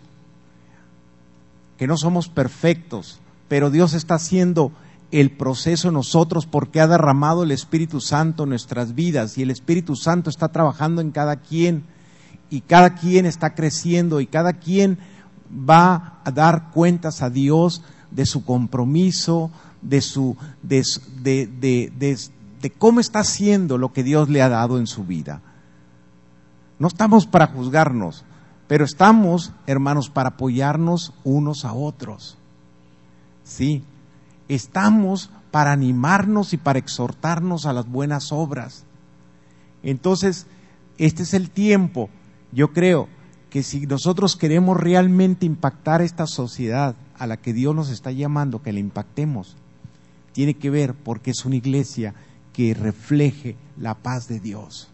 que 1.77 1.87
no 1.87 1.97
somos 1.97 2.29
perfectos, 2.29 3.19
pero 3.47 3.69
Dios 3.69 3.93
está 3.93 4.15
haciendo 4.15 4.71
el 5.11 5.31
proceso 5.31 5.91
nosotros 5.91 6.45
porque 6.45 6.79
ha 6.79 6.87
derramado 6.87 7.43
el 7.43 7.51
Espíritu 7.51 7.99
Santo 7.99 8.43
en 8.43 8.49
nuestras 8.49 8.93
vidas 8.93 9.37
y 9.37 9.41
el 9.41 9.49
Espíritu 9.49 9.95
Santo 9.95 10.29
está 10.29 10.49
trabajando 10.49 11.01
en 11.01 11.11
cada 11.11 11.37
quien 11.37 11.83
y 12.49 12.61
cada 12.61 12.95
quien 12.95 13.25
está 13.25 13.55
creciendo 13.55 14.21
y 14.21 14.27
cada 14.27 14.53
quien 14.53 14.99
va 15.51 16.19
a 16.23 16.31
dar 16.31 16.71
cuentas 16.71 17.21
a 17.21 17.29
Dios 17.29 17.83
de 18.11 18.25
su 18.25 18.43
compromiso, 18.45 19.51
de 19.81 20.01
su 20.01 20.35
de, 20.61 20.83
de, 21.21 21.91
de, 22.61 22.69
cómo 22.71 22.99
está 22.99 23.19
haciendo 23.19 23.77
lo 23.77 23.93
que 23.93 24.03
Dios 24.03 24.29
le 24.29 24.41
ha 24.41 24.49
dado 24.49 24.77
en 24.77 24.87
su 24.87 25.05
vida. 25.05 25.41
No 26.77 26.87
estamos 26.87 27.25
para 27.25 27.47
juzgarnos, 27.47 28.23
pero 28.67 28.85
estamos, 28.85 29.51
hermanos, 29.67 30.09
para 30.09 30.29
apoyarnos 30.29 31.13
unos 31.23 31.65
a 31.65 31.73
otros. 31.73 32.37
Sí, 33.43 33.83
estamos 34.47 35.29
para 35.51 35.71
animarnos 35.71 36.53
y 36.53 36.57
para 36.57 36.79
exhortarnos 36.79 37.65
a 37.65 37.73
las 37.73 37.87
buenas 37.87 38.31
obras. 38.31 38.85
Entonces, 39.81 40.45
este 40.97 41.23
es 41.23 41.33
el 41.33 41.49
tiempo, 41.49 42.09
yo 42.51 42.73
creo, 42.73 43.07
que 43.49 43.63
si 43.63 43.85
nosotros 43.87 44.35
queremos 44.35 44.77
realmente 44.77 45.45
impactar 45.45 46.01
esta 46.01 46.27
sociedad 46.27 46.95
a 47.17 47.27
la 47.27 47.37
que 47.37 47.53
Dios 47.53 47.75
nos 47.75 47.89
está 47.89 48.11
llamando, 48.11 48.61
que 48.61 48.73
la 48.73 48.79
impactemos, 48.79 49.55
tiene 50.33 50.53
que 50.53 50.69
ver 50.69 50.93
porque 50.93 51.31
es 51.31 51.45
una 51.45 51.55
iglesia 51.55 52.13
que 52.53 52.73
refleje 52.73 53.55
la 53.77 53.95
paz 53.95 54.27
de 54.27 54.39
Dios. 54.39 54.89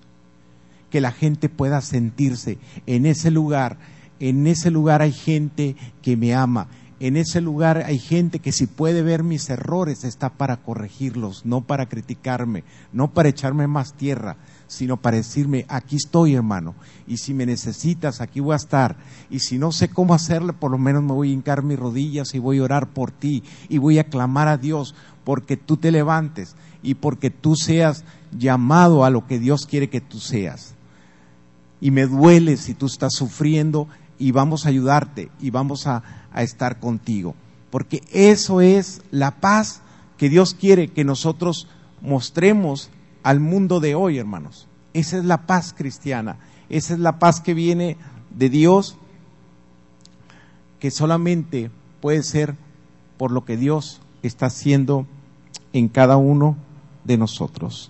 Que 0.90 1.02
la 1.02 1.12
gente 1.12 1.50
pueda 1.50 1.82
sentirse 1.82 2.58
en 2.86 3.06
ese 3.06 3.32
lugar, 3.32 3.78
en 4.20 4.48
ese 4.48 4.72
lugar 4.72 5.02
hay 5.02 5.12
gente 5.12 5.76
que 6.02 6.16
me 6.16 6.34
ama, 6.34 6.68
en 7.00 7.18
ese 7.18 7.42
lugar 7.42 7.84
hay 7.86 8.00
gente 8.00 8.40
que 8.40 8.54
si 8.54 8.68
puede 8.68 9.02
ver 9.02 9.22
mis 9.22 9.50
errores 9.50 10.06
está 10.06 10.30
para 10.30 10.58
corregirlos, 10.58 11.46
no 11.46 11.62
para 11.62 11.88
criticarme, 11.88 12.64
no 12.94 13.12
para 13.12 13.30
echarme 13.30 13.68
más 13.68 13.94
tierra, 13.94 14.38
sino 14.68 14.98
para 14.98 15.18
decirme, 15.18 15.66
aquí 15.68 15.96
estoy 15.96 16.36
hermano, 16.36 16.76
y 17.08 17.18
si 17.18 17.34
me 17.34 17.46
necesitas, 17.46 18.22
aquí 18.22 18.40
voy 18.40 18.54
a 18.54 18.58
estar, 18.58 18.98
y 19.30 19.40
si 19.40 19.58
no 19.58 19.72
sé 19.72 19.90
cómo 19.90 20.14
hacerle, 20.14 20.54
por 20.54 20.72
lo 20.72 20.78
menos 20.78 21.04
me 21.04 21.14
voy 21.14 21.30
a 21.30 21.34
hincar 21.34 21.64
mis 21.64 21.80
rodillas 21.80 22.34
y 22.34 22.40
voy 22.40 22.60
a 22.60 22.64
orar 22.64 22.88
por 22.88 23.12
ti, 23.12 23.44
y 23.70 23.78
voy 23.78 24.00
a 24.00 24.06
clamar 24.06 24.48
a 24.48 24.58
Dios 24.58 24.96
porque 25.24 25.58
tú 25.58 25.76
te 25.76 25.92
levantes 25.92 26.56
y 26.82 26.94
porque 26.94 27.32
tú 27.32 27.56
seas 27.56 28.06
llamado 28.32 29.04
a 29.04 29.10
lo 29.10 29.28
que 29.28 29.40
Dios 29.40 29.66
quiere 29.66 29.90
que 29.90 30.02
tú 30.02 30.20
seas. 30.20 30.76
Y 31.82 31.92
me 31.92 32.06
duele 32.06 32.58
si 32.58 32.74
tú 32.74 32.86
estás 32.86 33.14
sufriendo 33.14 33.90
y 34.18 34.32
vamos 34.32 34.66
a 34.66 34.70
ayudarte 34.70 35.30
y 35.42 35.50
vamos 35.50 35.88
a, 35.88 36.04
a 36.32 36.44
estar 36.44 36.80
contigo. 36.80 37.36
Porque 37.72 38.02
eso 38.12 38.62
es 38.62 39.02
la 39.12 39.40
paz 39.40 39.82
que 40.18 40.30
Dios 40.30 40.54
quiere 40.54 40.90
que 40.90 41.04
nosotros 41.04 41.68
mostremos 42.02 42.90
al 43.26 43.40
mundo 43.40 43.80
de 43.80 43.96
hoy, 43.96 44.20
hermanos. 44.20 44.68
Esa 44.94 45.18
es 45.18 45.26
la 45.26 45.48
paz 45.48 45.74
cristiana. 45.76 46.38
Esa 46.70 46.94
es 46.94 47.00
la 47.00 47.18
paz 47.18 47.42
que 47.42 47.56
viene 47.56 47.98
de 48.30 48.50
Dios, 48.50 48.98
que 50.80 50.92
solamente 50.92 51.72
puede 52.02 52.22
ser 52.22 52.56
por 53.18 53.32
lo 53.32 53.44
que 53.44 53.58
Dios 53.58 54.00
está 54.22 54.46
haciendo 54.46 55.08
en 55.74 55.88
cada 55.88 56.18
uno 56.18 56.56
de 57.04 57.18
nosotros. 57.18 57.90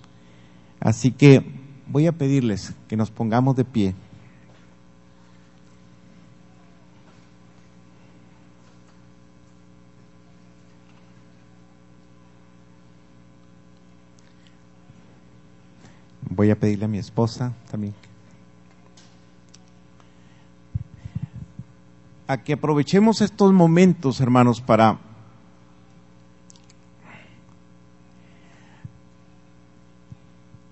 Así 0.80 1.12
que 1.12 1.44
voy 1.86 2.06
a 2.06 2.12
pedirles 2.12 2.72
que 2.88 2.96
nos 2.96 3.10
pongamos 3.10 3.56
de 3.56 3.66
pie. 3.66 3.94
Voy 16.36 16.50
a 16.50 16.60
pedirle 16.60 16.84
a 16.84 16.88
mi 16.88 16.98
esposa 16.98 17.54
también 17.70 17.94
a 22.28 22.38
que 22.38 22.54
aprovechemos 22.54 23.20
estos 23.20 23.52
momentos, 23.52 24.20
hermanos, 24.20 24.60
para 24.60 24.98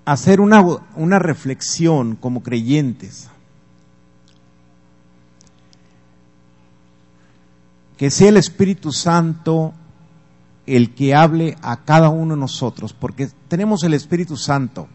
hacer 0.04 0.40
una, 0.40 0.62
una 0.96 1.18
reflexión 1.18 2.16
como 2.16 2.42
creyentes. 2.42 3.30
Que 7.96 8.10
sea 8.10 8.28
el 8.28 8.36
Espíritu 8.36 8.90
Santo 8.92 9.72
el 10.66 10.94
que 10.94 11.14
hable 11.14 11.56
a 11.62 11.84
cada 11.84 12.08
uno 12.08 12.34
de 12.34 12.40
nosotros, 12.40 12.92
porque 12.92 13.28
tenemos 13.48 13.84
el 13.84 13.94
Espíritu 13.94 14.36
Santo 14.36 14.88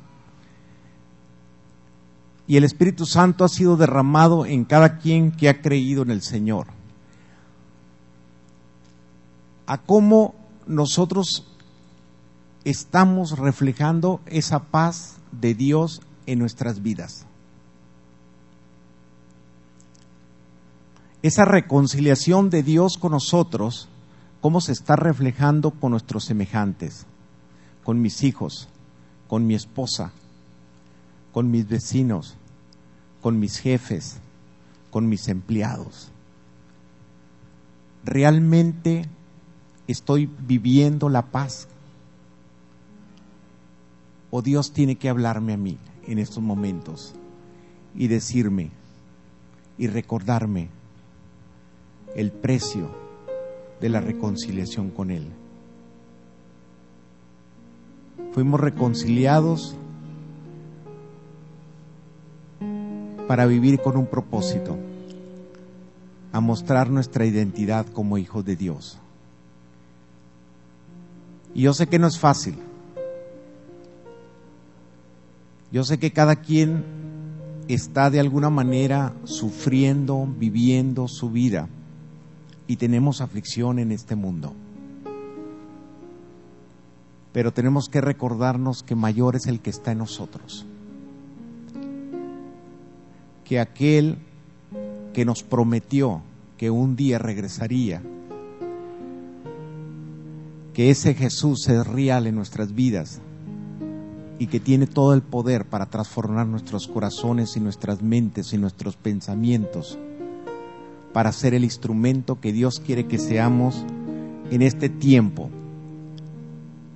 y 2.50 2.58
el 2.58 2.64
Espíritu 2.64 3.06
Santo 3.06 3.46
ha 3.46 3.48
sido 3.48 3.78
derramado 3.78 4.44
en 4.44 4.66
cada 4.66 4.98
quien 4.98 5.32
que 5.32 5.50
ha 5.50 5.62
creído 5.62 6.02
en 6.02 6.10
el 6.10 6.24
Señor. 6.24 6.66
A 9.68 9.78
cómo 9.78 10.34
nosotros 10.66 11.46
estamos 12.64 13.38
reflejando 13.38 14.20
esa 14.26 14.64
paz 14.64 15.18
de 15.32 15.54
Dios 15.54 16.02
en 16.26 16.40
nuestras 16.40 16.82
vidas. 16.82 17.28
Esa 21.22 21.46
reconciliación 21.46 22.50
de 22.50 22.64
Dios 22.64 22.98
con 22.98 23.12
nosotros 23.12 23.90
cómo 24.42 24.60
se 24.60 24.72
está 24.72 24.96
reflejando 24.96 25.70
con 25.70 25.92
nuestros 25.92 26.26
semejantes, 26.26 27.06
con 27.84 28.02
mis 28.02 28.24
hijos, 28.24 28.70
con 29.28 29.46
mi 29.46 29.54
esposa, 29.54 30.14
con 31.32 31.52
mis 31.52 31.68
vecinos, 31.68 32.38
con 33.22 33.40
mis 33.40 33.58
jefes, 33.60 34.18
con 34.92 35.10
mis 35.10 35.28
empleados. 35.28 36.12
¿Realmente 38.04 39.06
estoy 39.88 40.30
viviendo 40.48 41.10
la 41.10 41.28
paz? 41.28 41.68
¿O 44.32 44.42
Dios 44.42 44.72
tiene 44.72 44.96
que 44.96 45.10
hablarme 45.10 45.54
a 45.54 45.58
mí 45.58 45.78
en 46.08 46.20
estos 46.20 46.44
momentos 46.44 47.14
y 47.96 48.08
decirme 48.08 48.72
y 49.78 49.88
recordarme 49.88 50.70
el 52.16 52.32
precio 52.32 52.90
de 53.82 53.90
la 53.90 54.02
reconciliación 54.02 54.92
con 54.92 55.12
Él? 55.12 55.28
Fuimos 58.32 58.60
reconciliados 58.60 59.76
para 63.30 63.46
vivir 63.46 63.80
con 63.80 63.96
un 63.96 64.08
propósito, 64.08 64.76
a 66.32 66.39
mostrar 66.39 66.89
nuestra 66.89 67.28
identidad 67.28 67.86
como 67.86 68.18
hijos 68.18 68.44
de 68.44 68.56
Dios. 68.56 68.98
Y 71.54 71.62
yo 71.62 71.76
sé 71.76 71.86
que 71.86 72.00
no 72.00 72.08
es 72.08 72.18
fácil. 72.18 72.58
Yo 75.72 75.84
sé 75.84 76.00
que 76.00 76.10
cada 76.10 76.38
quien 76.38 76.84
está 77.68 78.10
de 78.10 78.20
alguna 78.20 78.50
manera 78.50 79.13
sufriendo, 79.26 80.28
viviendo 80.39 81.08
su 81.08 81.30
vida 81.30 81.70
y 82.65 82.78
tenemos 82.78 83.22
aflicción 83.22 83.78
en 83.78 83.92
este 83.92 84.15
mundo. 84.15 84.56
Pero 87.32 87.54
tenemos 87.54 87.89
que 87.89 88.02
recordarnos 88.02 88.82
que 88.82 88.96
mayor 88.96 89.36
es 89.36 89.46
el 89.46 89.60
que 89.60 89.70
está 89.70 89.92
en 89.92 90.00
nosotros 90.00 90.65
que 93.50 93.60
aquel 93.60 94.20
que 95.12 95.26
nos 95.26 95.42
prometió 95.42 96.22
que 96.56 96.70
un 96.70 96.96
día 96.96 97.18
regresaría, 97.18 98.00
que 100.76 100.92
ese 100.92 101.16
Jesús 101.16 101.68
es 101.68 101.88
real 101.88 102.28
en 102.28 102.36
nuestras 102.36 102.76
vidas 102.76 103.22
y 104.38 104.46
que 104.46 104.60
tiene 104.60 104.86
todo 104.86 105.16
el 105.16 105.24
poder 105.24 105.66
para 105.66 105.88
transformar 105.88 106.46
nuestros 106.46 106.88
corazones 106.88 107.58
y 107.58 107.60
nuestras 107.60 108.04
mentes 108.04 108.54
y 108.54 108.60
nuestros 108.60 108.96
pensamientos 108.98 109.98
para 111.12 111.32
ser 111.32 111.56
el 111.56 111.64
instrumento 111.64 112.40
que 112.40 112.54
Dios 112.54 112.80
quiere 112.80 113.08
que 113.08 113.18
seamos 113.18 113.84
en 114.52 114.62
este 114.62 114.90
tiempo, 114.90 115.50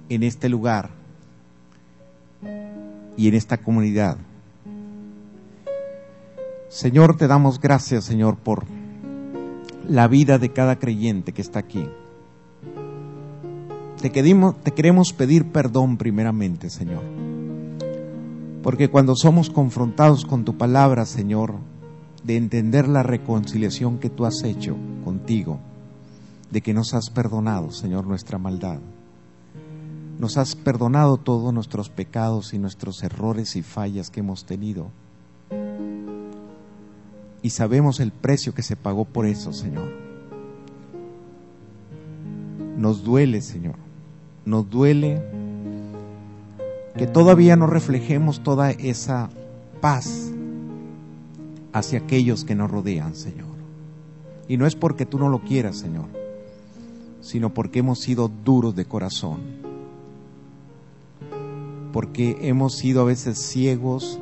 en 0.07 0.21
este 0.21 0.49
lugar 0.49 0.91
y 3.17 3.27
en 3.27 3.33
esta 3.33 3.57
comunidad. 3.57 4.17
Señor, 6.73 7.15
te 7.17 7.27
damos 7.27 7.61
gracias, 7.61 8.03
Señor, 8.03 8.35
por 8.35 8.65
la 9.87 10.07
vida 10.07 10.39
de 10.39 10.51
cada 10.51 10.79
creyente 10.79 11.31
que 11.31 11.43
está 11.43 11.59
aquí. 11.59 11.87
Te, 14.01 14.09
te 14.09 14.71
queremos 14.71 15.13
pedir 15.13 15.51
perdón 15.51 15.97
primeramente, 15.97 16.71
Señor. 16.71 17.03
Porque 18.63 18.89
cuando 18.89 19.15
somos 19.15 19.51
confrontados 19.51 20.25
con 20.25 20.45
tu 20.45 20.57
palabra, 20.57 21.05
Señor, 21.05 21.53
de 22.23 22.37
entender 22.37 22.87
la 22.87 23.03
reconciliación 23.03 23.99
que 23.99 24.09
tú 24.09 24.25
has 24.25 24.41
hecho 24.43 24.75
contigo, 25.03 25.59
de 26.49 26.61
que 26.61 26.73
nos 26.73 26.95
has 26.95 27.11
perdonado, 27.11 27.69
Señor, 27.69 28.07
nuestra 28.07 28.39
maldad. 28.39 28.79
Nos 30.17 30.37
has 30.37 30.55
perdonado 30.55 31.17
todos 31.17 31.53
nuestros 31.53 31.91
pecados 31.91 32.51
y 32.55 32.57
nuestros 32.57 33.03
errores 33.03 33.55
y 33.55 33.61
fallas 33.61 34.09
que 34.09 34.21
hemos 34.21 34.45
tenido 34.45 34.89
y 37.43 37.49
sabemos 37.49 37.99
el 37.99 38.13
precio 38.13 38.55
que 38.55 38.63
se 38.63 38.77
pagó 38.77 39.03
por 39.03 39.25
eso, 39.25 39.51
Señor. 39.51 39.91
Nos 42.77 43.03
duele, 43.03 43.41
Señor. 43.41 43.75
Nos 44.45 44.69
duele 44.69 45.21
que 46.97 47.05
todavía 47.05 47.57
no 47.57 47.67
reflejemos 47.67 48.43
toda 48.43 48.71
esa 48.71 49.29
paz 49.81 50.31
hacia 51.73 51.99
aquellos 51.99 52.45
que 52.45 52.55
nos 52.55 52.71
rodean, 52.71 53.13
Señor. 53.13 53.53
Y 54.47 54.55
no 54.55 54.65
es 54.65 54.75
porque 54.75 55.05
tú 55.05 55.19
no 55.19 55.27
lo 55.27 55.39
quieras, 55.39 55.77
Señor, 55.77 56.05
sino 57.19 57.53
porque 57.53 57.79
hemos 57.79 57.99
sido 57.99 58.31
duros 58.45 58.73
de 58.73 58.85
corazón. 58.85 59.41
Porque 61.91 62.37
hemos 62.41 62.77
sido 62.77 63.01
a 63.01 63.05
veces 63.05 63.37
ciegos 63.37 64.19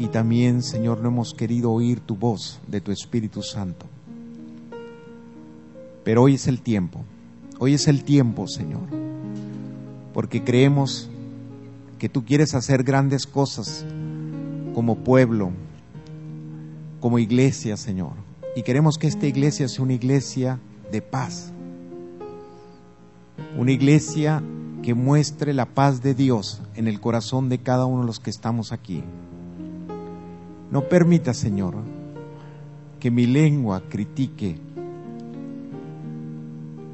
y 0.00 0.08
también, 0.08 0.62
Señor, 0.62 1.02
no 1.02 1.08
hemos 1.08 1.34
querido 1.34 1.70
oír 1.70 2.00
tu 2.00 2.16
voz 2.16 2.58
de 2.66 2.80
tu 2.80 2.90
Espíritu 2.90 3.42
Santo. 3.42 3.84
Pero 6.04 6.22
hoy 6.22 6.36
es 6.36 6.46
el 6.46 6.62
tiempo, 6.62 7.04
hoy 7.58 7.74
es 7.74 7.86
el 7.86 8.02
tiempo, 8.02 8.48
Señor, 8.48 8.80
porque 10.14 10.42
creemos 10.42 11.10
que 11.98 12.08
tú 12.08 12.24
quieres 12.24 12.54
hacer 12.54 12.82
grandes 12.82 13.26
cosas 13.26 13.84
como 14.74 14.96
pueblo, 15.04 15.50
como 17.00 17.18
iglesia, 17.18 17.76
Señor. 17.76 18.12
Y 18.56 18.62
queremos 18.62 18.96
que 18.96 19.06
esta 19.06 19.26
iglesia 19.26 19.68
sea 19.68 19.84
una 19.84 19.92
iglesia 19.92 20.58
de 20.90 21.02
paz, 21.02 21.52
una 23.58 23.72
iglesia 23.72 24.42
que 24.82 24.94
muestre 24.94 25.52
la 25.52 25.66
paz 25.66 26.02
de 26.02 26.14
Dios 26.14 26.62
en 26.74 26.88
el 26.88 27.00
corazón 27.02 27.50
de 27.50 27.58
cada 27.58 27.84
uno 27.84 28.00
de 28.00 28.06
los 28.06 28.18
que 28.18 28.30
estamos 28.30 28.72
aquí. 28.72 29.04
No 30.70 30.88
permita, 30.88 31.34
Señor, 31.34 31.74
que 33.00 33.10
mi 33.10 33.26
lengua 33.26 33.82
critique. 33.88 34.56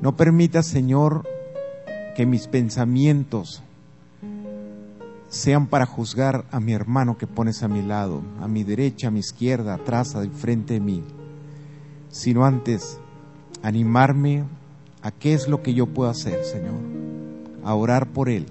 No 0.01 0.17
permita, 0.17 0.63
Señor, 0.63 1.25
que 2.17 2.25
mis 2.25 2.49
pensamientos 2.49 3.63
sean 5.29 5.67
para 5.67 5.85
juzgar 5.85 6.47
a 6.51 6.61
mi 6.61 6.73
hermano 6.73 7.19
que 7.19 7.27
pones 7.27 7.63
a 7.63 7.69
mi 7.69 7.83
lado, 7.83 8.23
a 8.41 8.49
mi 8.49 8.65
derecha, 8.65 9.09
a 9.09 9.11
mi 9.11 9.21
izquierda, 9.21 9.75
atrás, 9.75 10.15
al 10.15 10.31
frente 10.31 10.75
de 10.75 10.81
mí, 10.81 11.05
sino 12.09 12.47
antes 12.47 12.99
animarme 13.63 14.45
a 15.03 15.11
qué 15.11 15.35
es 15.35 15.49
lo 15.49 15.63
que 15.63 15.75
yo 15.75 15.87
puedo 15.87 16.09
hacer, 16.09 16.43
Señor, 16.45 16.81
a 17.65 17.75
orar 17.75 18.09
por 18.09 18.31
Él, 18.31 18.47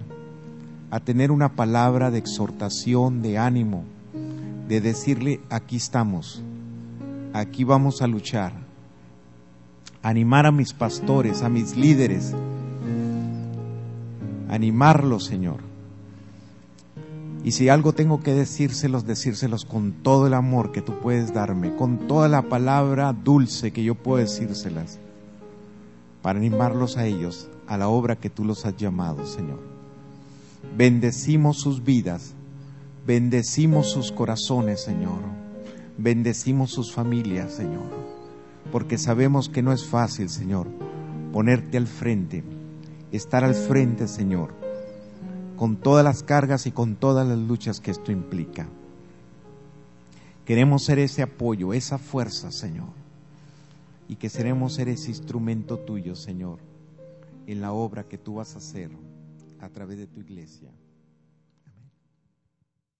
a 0.91 0.99
tener 0.99 1.31
una 1.31 1.55
palabra 1.55 2.11
de 2.11 2.19
exhortación, 2.19 3.23
de 3.23 3.39
ánimo, 3.39 3.85
de 4.67 4.82
decirle, 4.82 5.41
aquí 5.49 5.78
estamos, 5.78 6.43
aquí 7.34 7.63
vamos 7.63 8.01
a 8.01 8.08
luchar, 8.08 8.54
animar 10.01 10.45
a 10.45 10.51
mis 10.51 10.73
pastores, 10.73 11.43
a 11.43 11.49
mis 11.49 11.75
líderes, 11.75 12.34
animarlos, 14.49 15.25
Señor. 15.25 15.60
Y 17.43 17.51
si 17.51 17.69
algo 17.69 17.93
tengo 17.93 18.21
que 18.21 18.34
decírselos, 18.34 19.06
decírselos 19.06 19.65
con 19.65 19.91
todo 19.91 20.25
el 20.25 20.34
amor 20.34 20.71
que 20.71 20.82
tú 20.82 20.99
puedes 20.99 21.32
darme, 21.32 21.75
con 21.75 22.08
toda 22.08 22.28
la 22.28 22.41
palabra 22.43 23.13
dulce 23.13 23.71
que 23.71 23.84
yo 23.84 23.93
puedo 23.93 24.17
decírselas, 24.17 24.99
para 26.23 26.39
animarlos 26.39 26.97
a 26.97 27.06
ellos 27.06 27.49
a 27.67 27.78
la 27.78 27.88
obra 27.88 28.15
que 28.15 28.32
tú 28.32 28.45
los 28.45 28.65
has 28.65 28.75
llamado, 28.78 29.28
Señor. 29.28 29.60
Bendecimos 30.75 31.58
sus 31.58 31.84
vidas 31.84 32.34
Bendecimos 33.05 33.91
sus 33.91 34.11
corazones, 34.11 34.81
Señor. 34.81 35.19
Bendecimos 35.95 36.71
sus 36.71 36.91
familias, 36.91 37.53
Señor. 37.53 37.85
Porque 38.71 38.97
sabemos 38.97 39.47
que 39.47 39.62
no 39.62 39.71
es 39.73 39.85
fácil, 39.85 40.27
Señor, 40.27 40.67
ponerte 41.31 41.77
al 41.77 41.85
frente, 41.85 42.43
estar 43.12 43.43
al 43.43 43.53
frente, 43.53 44.08
Señor, 44.08 44.56
con 45.56 45.77
todas 45.77 46.03
las 46.03 46.23
cargas 46.23 46.65
y 46.65 46.71
con 46.71 46.95
todas 46.95 47.27
las 47.27 47.37
luchas 47.37 47.79
que 47.79 47.91
esto 47.91 48.12
implica. 48.12 48.67
Queremos 50.43 50.83
ser 50.83 50.97
ese 50.97 51.21
apoyo, 51.21 51.73
esa 51.73 51.99
fuerza, 51.99 52.51
Señor. 52.51 52.89
Y 54.08 54.15
que 54.15 54.29
seremos 54.29 54.73
ser 54.73 54.89
ese 54.89 55.10
instrumento 55.10 55.77
tuyo, 55.77 56.15
Señor, 56.15 56.58
en 57.45 57.62
la 57.62 57.71
obra 57.71 58.06
que 58.06 58.17
tú 58.17 58.35
vas 58.35 58.56
a 58.56 58.58
hacer 58.58 58.89
a 59.60 59.69
través 59.69 59.99
de 59.99 60.08
tu 60.08 60.21
iglesia. 60.21 60.71